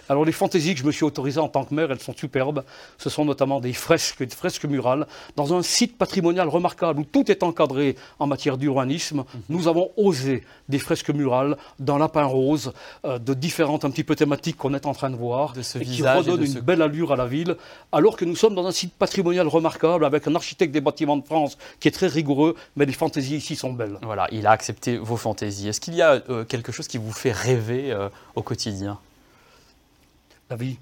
Alors 0.10 0.26
les 0.26 0.32
fantaisies 0.34 0.74
que 0.74 0.80
je 0.82 0.86
me 0.86 0.92
suis 0.92 1.06
autorisé 1.06 1.40
en 1.40 1.48
tant 1.48 1.64
que 1.64 1.74
maire, 1.74 1.90
elles 1.92 2.00
sont 2.02 2.14
superbes. 2.16 2.64
Ce 2.98 3.10
sont 3.10 3.24
notamment 3.24 3.62
des 3.62 3.72
fresques, 3.72 4.22
des 4.24 4.36
fresques 4.36 4.66
murales. 4.66 5.08
Dans 5.38 5.54
un 5.54 5.62
site 5.64 5.98
patrimonial 5.98 6.50
remarquable 6.50 7.00
où 7.00 7.04
tout 7.06 7.32
est 7.32 7.44
encadré 7.44 7.96
en 8.20 8.28
matière 8.28 8.58
d'urbanisme, 8.58 9.24
nous 9.48 9.68
avons 9.70 9.92
osé 9.96 10.44
des 10.68 10.80
fresques 10.80 11.12
murales 11.12 11.56
dans 11.80 11.98
lapin 11.98 12.26
rose, 12.26 12.74
euh, 13.06 13.20
de 13.20 13.34
différentes 13.34 13.86
un 13.86 13.90
petit 13.90 14.04
peu 14.04 14.16
thématiques 14.16 14.58
qu'on 14.58 14.74
est 14.74 14.86
en 14.86 14.94
train 14.94 15.10
de 15.10 15.16
voir, 15.16 15.54
De 15.54 15.62
ce 15.62 15.78
et 15.78 15.86
qui 15.86 16.02
redonnent 16.04 16.42
une 16.42 16.48
ce- 16.48 16.60
belle 16.60 16.82
allure 16.82 17.14
à 17.14 17.16
la 17.16 17.26
ville, 17.28 17.56
alors 17.94 18.18
que 18.18 18.26
nous 18.26 18.36
sommes 18.36 18.56
dans 18.56 18.66
un 18.68 18.72
site 18.72 18.94
patrimonial 18.94 19.48
remarquable 19.48 20.04
avec 20.04 20.28
un 20.28 20.36
architecte 20.36 20.74
des 20.74 20.82
bâtiments 20.82 21.18
de 21.18 21.26
France 21.26 21.58
qui 21.80 21.88
est 21.88 21.92
très 21.92 22.08
rigoureux, 22.08 22.56
mais 22.76 22.86
les 22.86 22.92
fantaisies 22.94 23.38
ici 23.38 23.56
sont 23.56 23.72
belles. 23.72 23.98
Voilà, 24.02 24.28
il 24.32 24.46
a 24.46 24.52
accepté 24.52 24.98
vos 24.98 25.16
fantaisies. 25.18 25.70
Est-ce 25.70 25.80
qu'il 25.80 25.96
y 25.96 26.02
a 26.02 26.22
euh, 26.30 26.44
quelque 26.44 26.72
chose 26.74 26.88
qui 26.90 26.98
vous 26.98 27.12
fait 27.14 27.32
rêver 27.32 27.92
euh, 27.92 28.10
au 28.36 28.42
quotidien? 28.42 28.98
La 30.52 30.58
vie. 30.58 30.78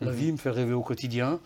La 0.00 0.12
Mhm. 0.12 0.16
vie 0.16 0.30
me 0.32 0.36
fait 0.36 0.50
rêver 0.50 0.72
au 0.74 0.80
quotidien. 0.80 1.40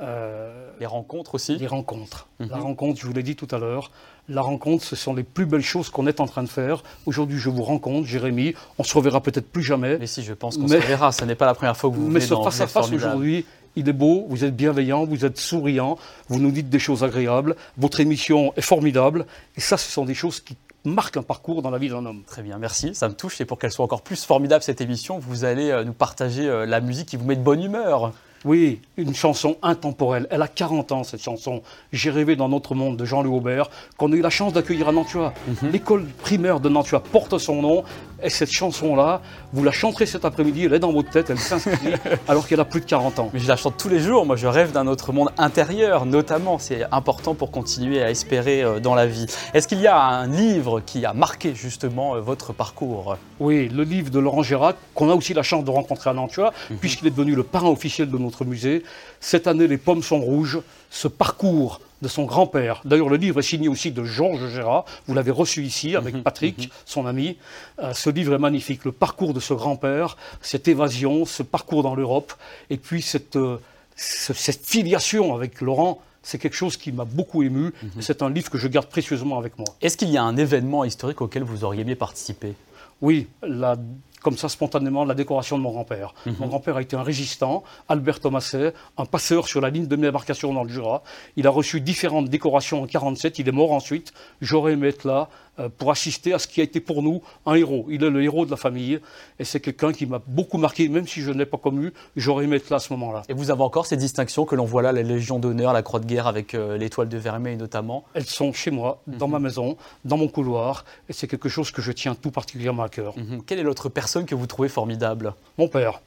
Euh, 0.00 0.70
Les 0.80 0.86
rencontres 0.86 1.34
aussi 1.34 1.58
Les 1.58 1.66
rencontres. 1.66 2.26
Mhm. 2.40 2.48
La 2.48 2.56
rencontre, 2.56 2.98
je 2.98 3.06
vous 3.06 3.12
l'ai 3.12 3.22
dit 3.22 3.36
tout 3.36 3.48
à 3.54 3.58
l'heure, 3.58 3.90
la 4.30 4.40
rencontre, 4.40 4.82
ce 4.82 4.96
sont 4.96 5.12
les 5.12 5.24
plus 5.24 5.44
belles 5.44 5.60
choses 5.60 5.90
qu'on 5.90 6.06
est 6.06 6.20
en 6.20 6.26
train 6.26 6.42
de 6.42 6.48
faire. 6.48 6.82
Aujourd'hui, 7.04 7.36
je 7.38 7.50
vous 7.50 7.62
rencontre, 7.62 8.06
Jérémy. 8.06 8.54
On 8.78 8.82
se 8.82 8.94
reverra 8.96 9.20
peut-être 9.20 9.50
plus 9.50 9.62
jamais. 9.62 9.98
Mais 9.98 10.06
si, 10.06 10.22
je 10.22 10.32
pense 10.32 10.56
qu'on 10.56 10.68
Mais- 10.68 10.80
se 10.80 10.86
verra. 10.86 11.12
Ce 11.12 11.22
n'est 11.26 11.34
pas 11.34 11.44
la 11.46 11.54
première 11.54 11.76
fois 11.76 11.90
que 11.90 11.96
vous 11.96 12.08
Mais 12.08 12.20
ce 12.20 12.34
face 12.34 12.62
à 12.62 12.66
face 12.66 12.90
aujourd'hui, 12.90 13.44
il 13.76 13.86
est 13.86 13.92
beau, 13.92 14.24
vous 14.30 14.42
êtes 14.42 14.56
bienveillant, 14.56 15.04
vous 15.04 15.26
êtes 15.26 15.36
souriant, 15.38 15.98
vous 16.30 16.40
nous 16.40 16.50
dites 16.50 16.70
des 16.70 16.78
choses 16.78 17.04
agréables, 17.04 17.56
votre 17.76 18.00
émission 18.00 18.54
est 18.56 18.62
formidable. 18.62 19.26
Et 19.56 19.60
ça, 19.60 19.76
ce 19.76 19.90
sont 19.92 20.06
des 20.06 20.14
choses 20.14 20.40
qui 20.40 20.56
marquent 20.84 21.16
un 21.16 21.22
parcours 21.22 21.62
dans 21.62 21.70
la 21.70 21.78
vie 21.78 21.88
d'un 21.88 22.04
homme. 22.06 22.22
Très 22.26 22.42
bien, 22.42 22.58
merci. 22.58 22.94
Ça 22.94 23.08
me 23.08 23.14
touche. 23.14 23.40
Et 23.40 23.44
pour 23.44 23.58
qu'elle 23.58 23.72
soit 23.72 23.84
encore 23.84 24.02
plus 24.02 24.24
formidable, 24.24 24.62
cette 24.62 24.80
émission, 24.80 25.18
vous 25.18 25.44
allez 25.44 25.70
euh, 25.70 25.84
nous 25.84 25.92
partager 25.92 26.48
euh, 26.48 26.66
la 26.66 26.80
musique 26.80 27.08
qui 27.08 27.16
vous 27.16 27.26
met 27.26 27.36
de 27.36 27.42
bonne 27.42 27.62
humeur. 27.62 28.12
Oui, 28.44 28.80
une 28.96 29.14
chanson 29.14 29.56
intemporelle. 29.62 30.28
Elle 30.30 30.42
a 30.42 30.48
40 30.48 30.92
ans, 30.92 31.02
cette 31.02 31.22
chanson. 31.22 31.62
J'ai 31.92 32.10
rêvé 32.10 32.36
dans 32.36 32.48
notre 32.48 32.74
monde 32.74 32.96
de 32.96 33.04
Jean-Louis 33.04 33.36
Aubert, 33.36 33.68
qu'on 33.96 34.12
a 34.12 34.16
eu 34.16 34.20
la 34.20 34.30
chance 34.30 34.52
d'accueillir 34.52 34.88
à 34.88 34.92
Nantua. 34.92 35.34
Mhm. 35.48 35.70
L'école 35.70 36.06
primaire 36.06 36.60
de 36.60 36.68
Nantua 36.68 37.00
porte 37.00 37.38
son 37.38 37.62
nom. 37.62 37.84
Et 38.22 38.30
cette 38.30 38.50
chanson-là, 38.50 39.22
vous 39.52 39.62
la 39.62 39.70
chanterez 39.70 40.04
cet 40.04 40.24
après-midi, 40.24 40.64
elle 40.64 40.74
est 40.74 40.78
dans 40.80 40.92
votre 40.92 41.10
tête, 41.10 41.30
elle 41.30 41.38
s'inscrit, 41.38 41.92
alors 42.28 42.48
qu'elle 42.48 42.58
a 42.58 42.64
plus 42.64 42.80
de 42.80 42.86
40 42.86 43.20
ans. 43.20 43.30
Mais 43.32 43.38
je 43.38 43.46
la 43.46 43.56
chante 43.56 43.76
tous 43.78 43.88
les 43.88 44.00
jours, 44.00 44.26
moi 44.26 44.34
je 44.34 44.48
rêve 44.48 44.72
d'un 44.72 44.88
autre 44.88 45.12
monde 45.12 45.30
intérieur, 45.38 46.04
notamment, 46.04 46.58
c'est 46.58 46.84
important 46.90 47.34
pour 47.34 47.52
continuer 47.52 48.02
à 48.02 48.10
espérer 48.10 48.62
euh, 48.62 48.80
dans 48.80 48.96
la 48.96 49.06
vie. 49.06 49.26
Est-ce 49.54 49.68
qu'il 49.68 49.80
y 49.80 49.86
a 49.86 50.00
un 50.00 50.26
livre 50.26 50.80
qui 50.80 51.06
a 51.06 51.12
marqué 51.12 51.54
justement 51.54 52.16
euh, 52.16 52.20
votre 52.20 52.52
parcours? 52.52 53.16
Oui, 53.38 53.68
le 53.68 53.84
livre 53.84 54.10
de 54.10 54.18
Laurent 54.18 54.42
Gérard, 54.42 54.74
qu'on 54.94 55.10
a 55.10 55.14
aussi 55.14 55.32
la 55.32 55.44
chance 55.44 55.64
de 55.64 55.70
rencontrer 55.70 56.10
à 56.10 56.12
Nantua, 56.12 56.52
mhm. 56.70 56.78
puisqu'il 56.78 57.06
est 57.06 57.10
devenu 57.10 57.36
le 57.36 57.44
parrain 57.44 57.68
officiel 57.68 58.10
de 58.10 58.18
notre 58.18 58.44
musée. 58.44 58.82
Cette 59.20 59.46
année, 59.46 59.68
les 59.68 59.78
pommes 59.78 60.02
sont 60.02 60.20
rouges, 60.20 60.58
ce 60.90 61.06
parcours 61.06 61.80
de 62.02 62.08
son 62.08 62.24
grand-père. 62.24 62.80
D'ailleurs, 62.84 63.08
le 63.08 63.16
livre 63.16 63.40
est 63.40 63.42
signé 63.42 63.68
aussi 63.68 63.90
de 63.90 64.04
Georges 64.04 64.48
Gérard. 64.48 64.84
Vous 65.06 65.14
l'avez 65.14 65.30
reçu 65.30 65.64
ici 65.64 65.96
avec 65.96 66.14
mhm, 66.14 66.22
Patrick, 66.22 66.58
mhm. 66.58 66.70
son 66.84 67.06
ami. 67.06 67.36
Euh, 67.80 67.92
ce 67.92 68.10
livre 68.10 68.34
est 68.34 68.38
magnifique. 68.38 68.84
Le 68.84 68.92
parcours 68.92 69.34
de 69.34 69.40
ce 69.40 69.54
grand-père, 69.54 70.16
cette 70.40 70.68
évasion, 70.68 71.24
ce 71.24 71.42
parcours 71.42 71.82
dans 71.82 71.94
l'Europe, 71.94 72.32
et 72.70 72.76
puis 72.76 73.02
cette, 73.02 73.36
euh, 73.36 73.58
cette 73.96 74.64
filiation 74.64 75.34
avec 75.34 75.60
Laurent. 75.60 76.00
C'est 76.22 76.38
quelque 76.38 76.56
chose 76.56 76.76
qui 76.76 76.92
m'a 76.92 77.04
beaucoup 77.04 77.42
ému. 77.42 77.72
Mhm. 77.82 77.90
C'est 78.00 78.22
un 78.22 78.30
livre 78.30 78.50
que 78.50 78.58
je 78.58 78.68
garde 78.68 78.88
précieusement 78.88 79.38
avec 79.38 79.56
moi. 79.58 79.68
Est-ce 79.80 79.96
qu'il 79.96 80.10
y 80.10 80.18
a 80.18 80.22
un 80.22 80.36
événement 80.36 80.84
historique 80.84 81.20
auquel 81.20 81.42
vous 81.42 81.64
auriez 81.64 81.82
aimé 81.82 81.94
participer? 81.94 82.54
Oui, 83.00 83.28
la 83.42 83.76
comme 84.22 84.36
ça 84.36 84.48
spontanément 84.48 85.04
la 85.04 85.14
décoration 85.14 85.58
de 85.58 85.62
mon 85.62 85.70
grand-père. 85.70 86.14
Mhm. 86.26 86.36
Mon 86.40 86.46
grand-père 86.48 86.76
a 86.76 86.82
été 86.82 86.96
un 86.96 87.02
résistant, 87.02 87.62
Albert 87.88 88.20
Thomaset, 88.20 88.74
un 88.96 89.04
passeur 89.04 89.46
sur 89.46 89.60
la 89.60 89.70
ligne 89.70 89.86
de 89.86 89.96
débarcation 89.96 90.52
dans 90.52 90.64
le 90.64 90.70
Jura. 90.70 91.02
Il 91.36 91.46
a 91.46 91.50
reçu 91.50 91.80
différentes 91.80 92.28
décorations 92.28 92.78
en 92.78 92.86
1947, 92.86 93.38
il 93.38 93.48
est 93.48 93.52
mort 93.52 93.72
ensuite. 93.72 94.12
J'aurais 94.40 94.72
aimé 94.72 94.88
être 94.88 95.04
là 95.04 95.28
euh, 95.60 95.68
pour 95.76 95.90
assister 95.90 96.32
à 96.32 96.38
ce 96.38 96.46
qui 96.46 96.60
a 96.60 96.64
été 96.64 96.80
pour 96.80 97.02
nous 97.02 97.20
un 97.46 97.54
héros. 97.54 97.86
Il 97.88 98.04
est 98.04 98.10
le 98.10 98.22
héros 98.22 98.46
de 98.46 98.50
la 98.50 98.56
famille 98.56 99.00
et 99.38 99.44
c'est 99.44 99.60
quelqu'un 99.60 99.92
qui 99.92 100.06
m'a 100.06 100.20
beaucoup 100.26 100.58
marqué, 100.58 100.88
même 100.88 101.06
si 101.06 101.20
je 101.20 101.32
ne 101.32 101.38
l'ai 101.38 101.46
pas 101.46 101.56
connu, 101.58 101.92
j'aurais 102.16 102.44
aimé 102.44 102.56
être 102.56 102.70
là 102.70 102.76
à 102.76 102.80
ce 102.80 102.92
moment-là. 102.92 103.22
Et 103.28 103.34
vous 103.34 103.50
avez 103.50 103.62
encore 103.62 103.86
ces 103.86 103.96
distinctions 103.96 104.44
que 104.44 104.54
l'on 104.54 104.64
voit 104.64 104.82
là, 104.82 104.92
la 104.92 105.02
Légion 105.02 105.38
d'honneur, 105.38 105.72
la 105.72 105.82
Croix 105.82 106.00
de 106.00 106.06
guerre 106.06 106.26
avec 106.26 106.54
euh, 106.54 106.76
l'étoile 106.76 107.08
de 107.08 107.18
Vermeil 107.18 107.56
notamment? 107.56 108.04
Elles 108.14 108.26
sont 108.26 108.52
chez 108.52 108.70
moi, 108.70 109.02
dans 109.06 109.26
mhm. 109.26 109.32
ma 109.32 109.38
maison, 109.40 109.76
dans 110.04 110.16
mon 110.16 110.28
couloir 110.28 110.84
et 111.08 111.12
c'est 111.12 111.26
quelque 111.26 111.48
chose 111.48 111.70
que 111.70 111.82
je 111.82 111.92
tiens 111.92 112.14
tout 112.14 112.30
particulièrement 112.30 112.84
à 112.84 112.88
cœur. 112.88 113.16
Mhm. 113.16 113.42
Quelle 113.44 113.58
est 113.58 113.64
l'autre 113.64 113.88
personne 113.88 114.07
que 114.08 114.34
vous 114.34 114.46
trouvez 114.46 114.68
formidable 114.68 115.34
Mon 115.58 115.68
père. 115.68 116.00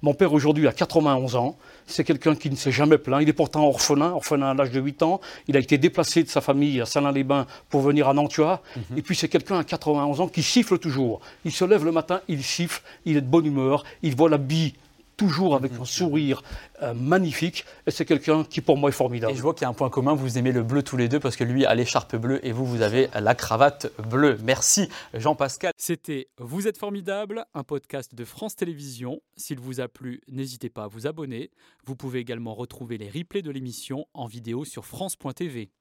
Mon 0.00 0.14
père 0.14 0.32
aujourd'hui 0.32 0.66
a 0.66 0.72
91 0.72 1.36
ans. 1.36 1.56
C'est 1.86 2.02
quelqu'un 2.02 2.34
qui 2.34 2.50
ne 2.50 2.56
s'est 2.56 2.72
jamais 2.72 2.98
plaint. 2.98 3.22
Il 3.22 3.28
est 3.28 3.32
pourtant 3.32 3.66
orphelin, 3.66 4.10
orphelin 4.10 4.50
à 4.50 4.54
l'âge 4.54 4.70
de 4.70 4.80
8 4.80 5.02
ans. 5.02 5.20
Il 5.46 5.56
a 5.56 5.60
été 5.60 5.78
déplacé 5.78 6.24
de 6.24 6.28
sa 6.28 6.40
famille 6.40 6.80
à 6.80 6.86
Salins-les-Bains 6.86 7.46
pour 7.68 7.82
venir 7.82 8.08
à 8.08 8.14
Nantua. 8.14 8.62
Mhm. 8.74 8.98
Et 8.98 9.02
puis 9.02 9.14
c'est 9.14 9.28
quelqu'un 9.28 9.58
à 9.58 9.64
91 9.64 10.20
ans 10.20 10.28
qui 10.28 10.42
siffle 10.42 10.78
toujours. 10.78 11.20
Il 11.44 11.52
se 11.52 11.64
lève 11.64 11.84
le 11.84 11.92
matin, 11.92 12.20
il 12.26 12.42
siffle, 12.42 12.82
il 13.04 13.16
est 13.16 13.20
de 13.20 13.26
bonne 13.26 13.46
humeur, 13.46 13.84
il 14.02 14.16
voit 14.16 14.30
la 14.30 14.38
bille 14.38 14.74
toujours 15.16 15.54
avec 15.54 15.72
un 15.80 15.84
sourire 15.84 16.42
euh, 16.82 16.94
magnifique. 16.94 17.64
Et 17.86 17.90
c'est 17.90 18.04
quelqu'un 18.04 18.44
qui, 18.44 18.60
pour 18.60 18.76
moi, 18.76 18.90
est 18.90 18.92
formidable. 18.92 19.32
Et 19.32 19.36
je 19.36 19.42
vois 19.42 19.54
qu'il 19.54 19.62
y 19.62 19.64
a 19.64 19.68
un 19.68 19.74
point 19.74 19.90
commun, 19.90 20.14
vous 20.14 20.38
aimez 20.38 20.52
le 20.52 20.62
bleu 20.62 20.82
tous 20.82 20.96
les 20.96 21.08
deux, 21.08 21.20
parce 21.20 21.36
que 21.36 21.44
lui 21.44 21.66
a 21.66 21.74
l'écharpe 21.74 22.16
bleue 22.16 22.44
et 22.46 22.52
vous, 22.52 22.64
vous 22.64 22.82
avez 22.82 23.08
la 23.18 23.34
cravate 23.34 23.90
bleue. 24.08 24.38
Merci, 24.44 24.88
Jean-Pascal. 25.14 25.72
C'était 25.76 26.28
Vous 26.38 26.68
êtes 26.68 26.78
formidable, 26.78 27.44
un 27.54 27.64
podcast 27.64 28.14
de 28.14 28.24
France 28.24 28.56
Télévisions. 28.56 29.20
S'il 29.36 29.58
vous 29.58 29.80
a 29.80 29.88
plu, 29.88 30.20
n'hésitez 30.28 30.70
pas 30.70 30.84
à 30.84 30.88
vous 30.88 31.06
abonner. 31.06 31.50
Vous 31.84 31.96
pouvez 31.96 32.20
également 32.20 32.54
retrouver 32.54 32.98
les 32.98 33.10
replays 33.10 33.42
de 33.42 33.50
l'émission 33.50 34.06
en 34.14 34.26
vidéo 34.26 34.64
sur 34.64 34.86
France.tv. 34.86 35.72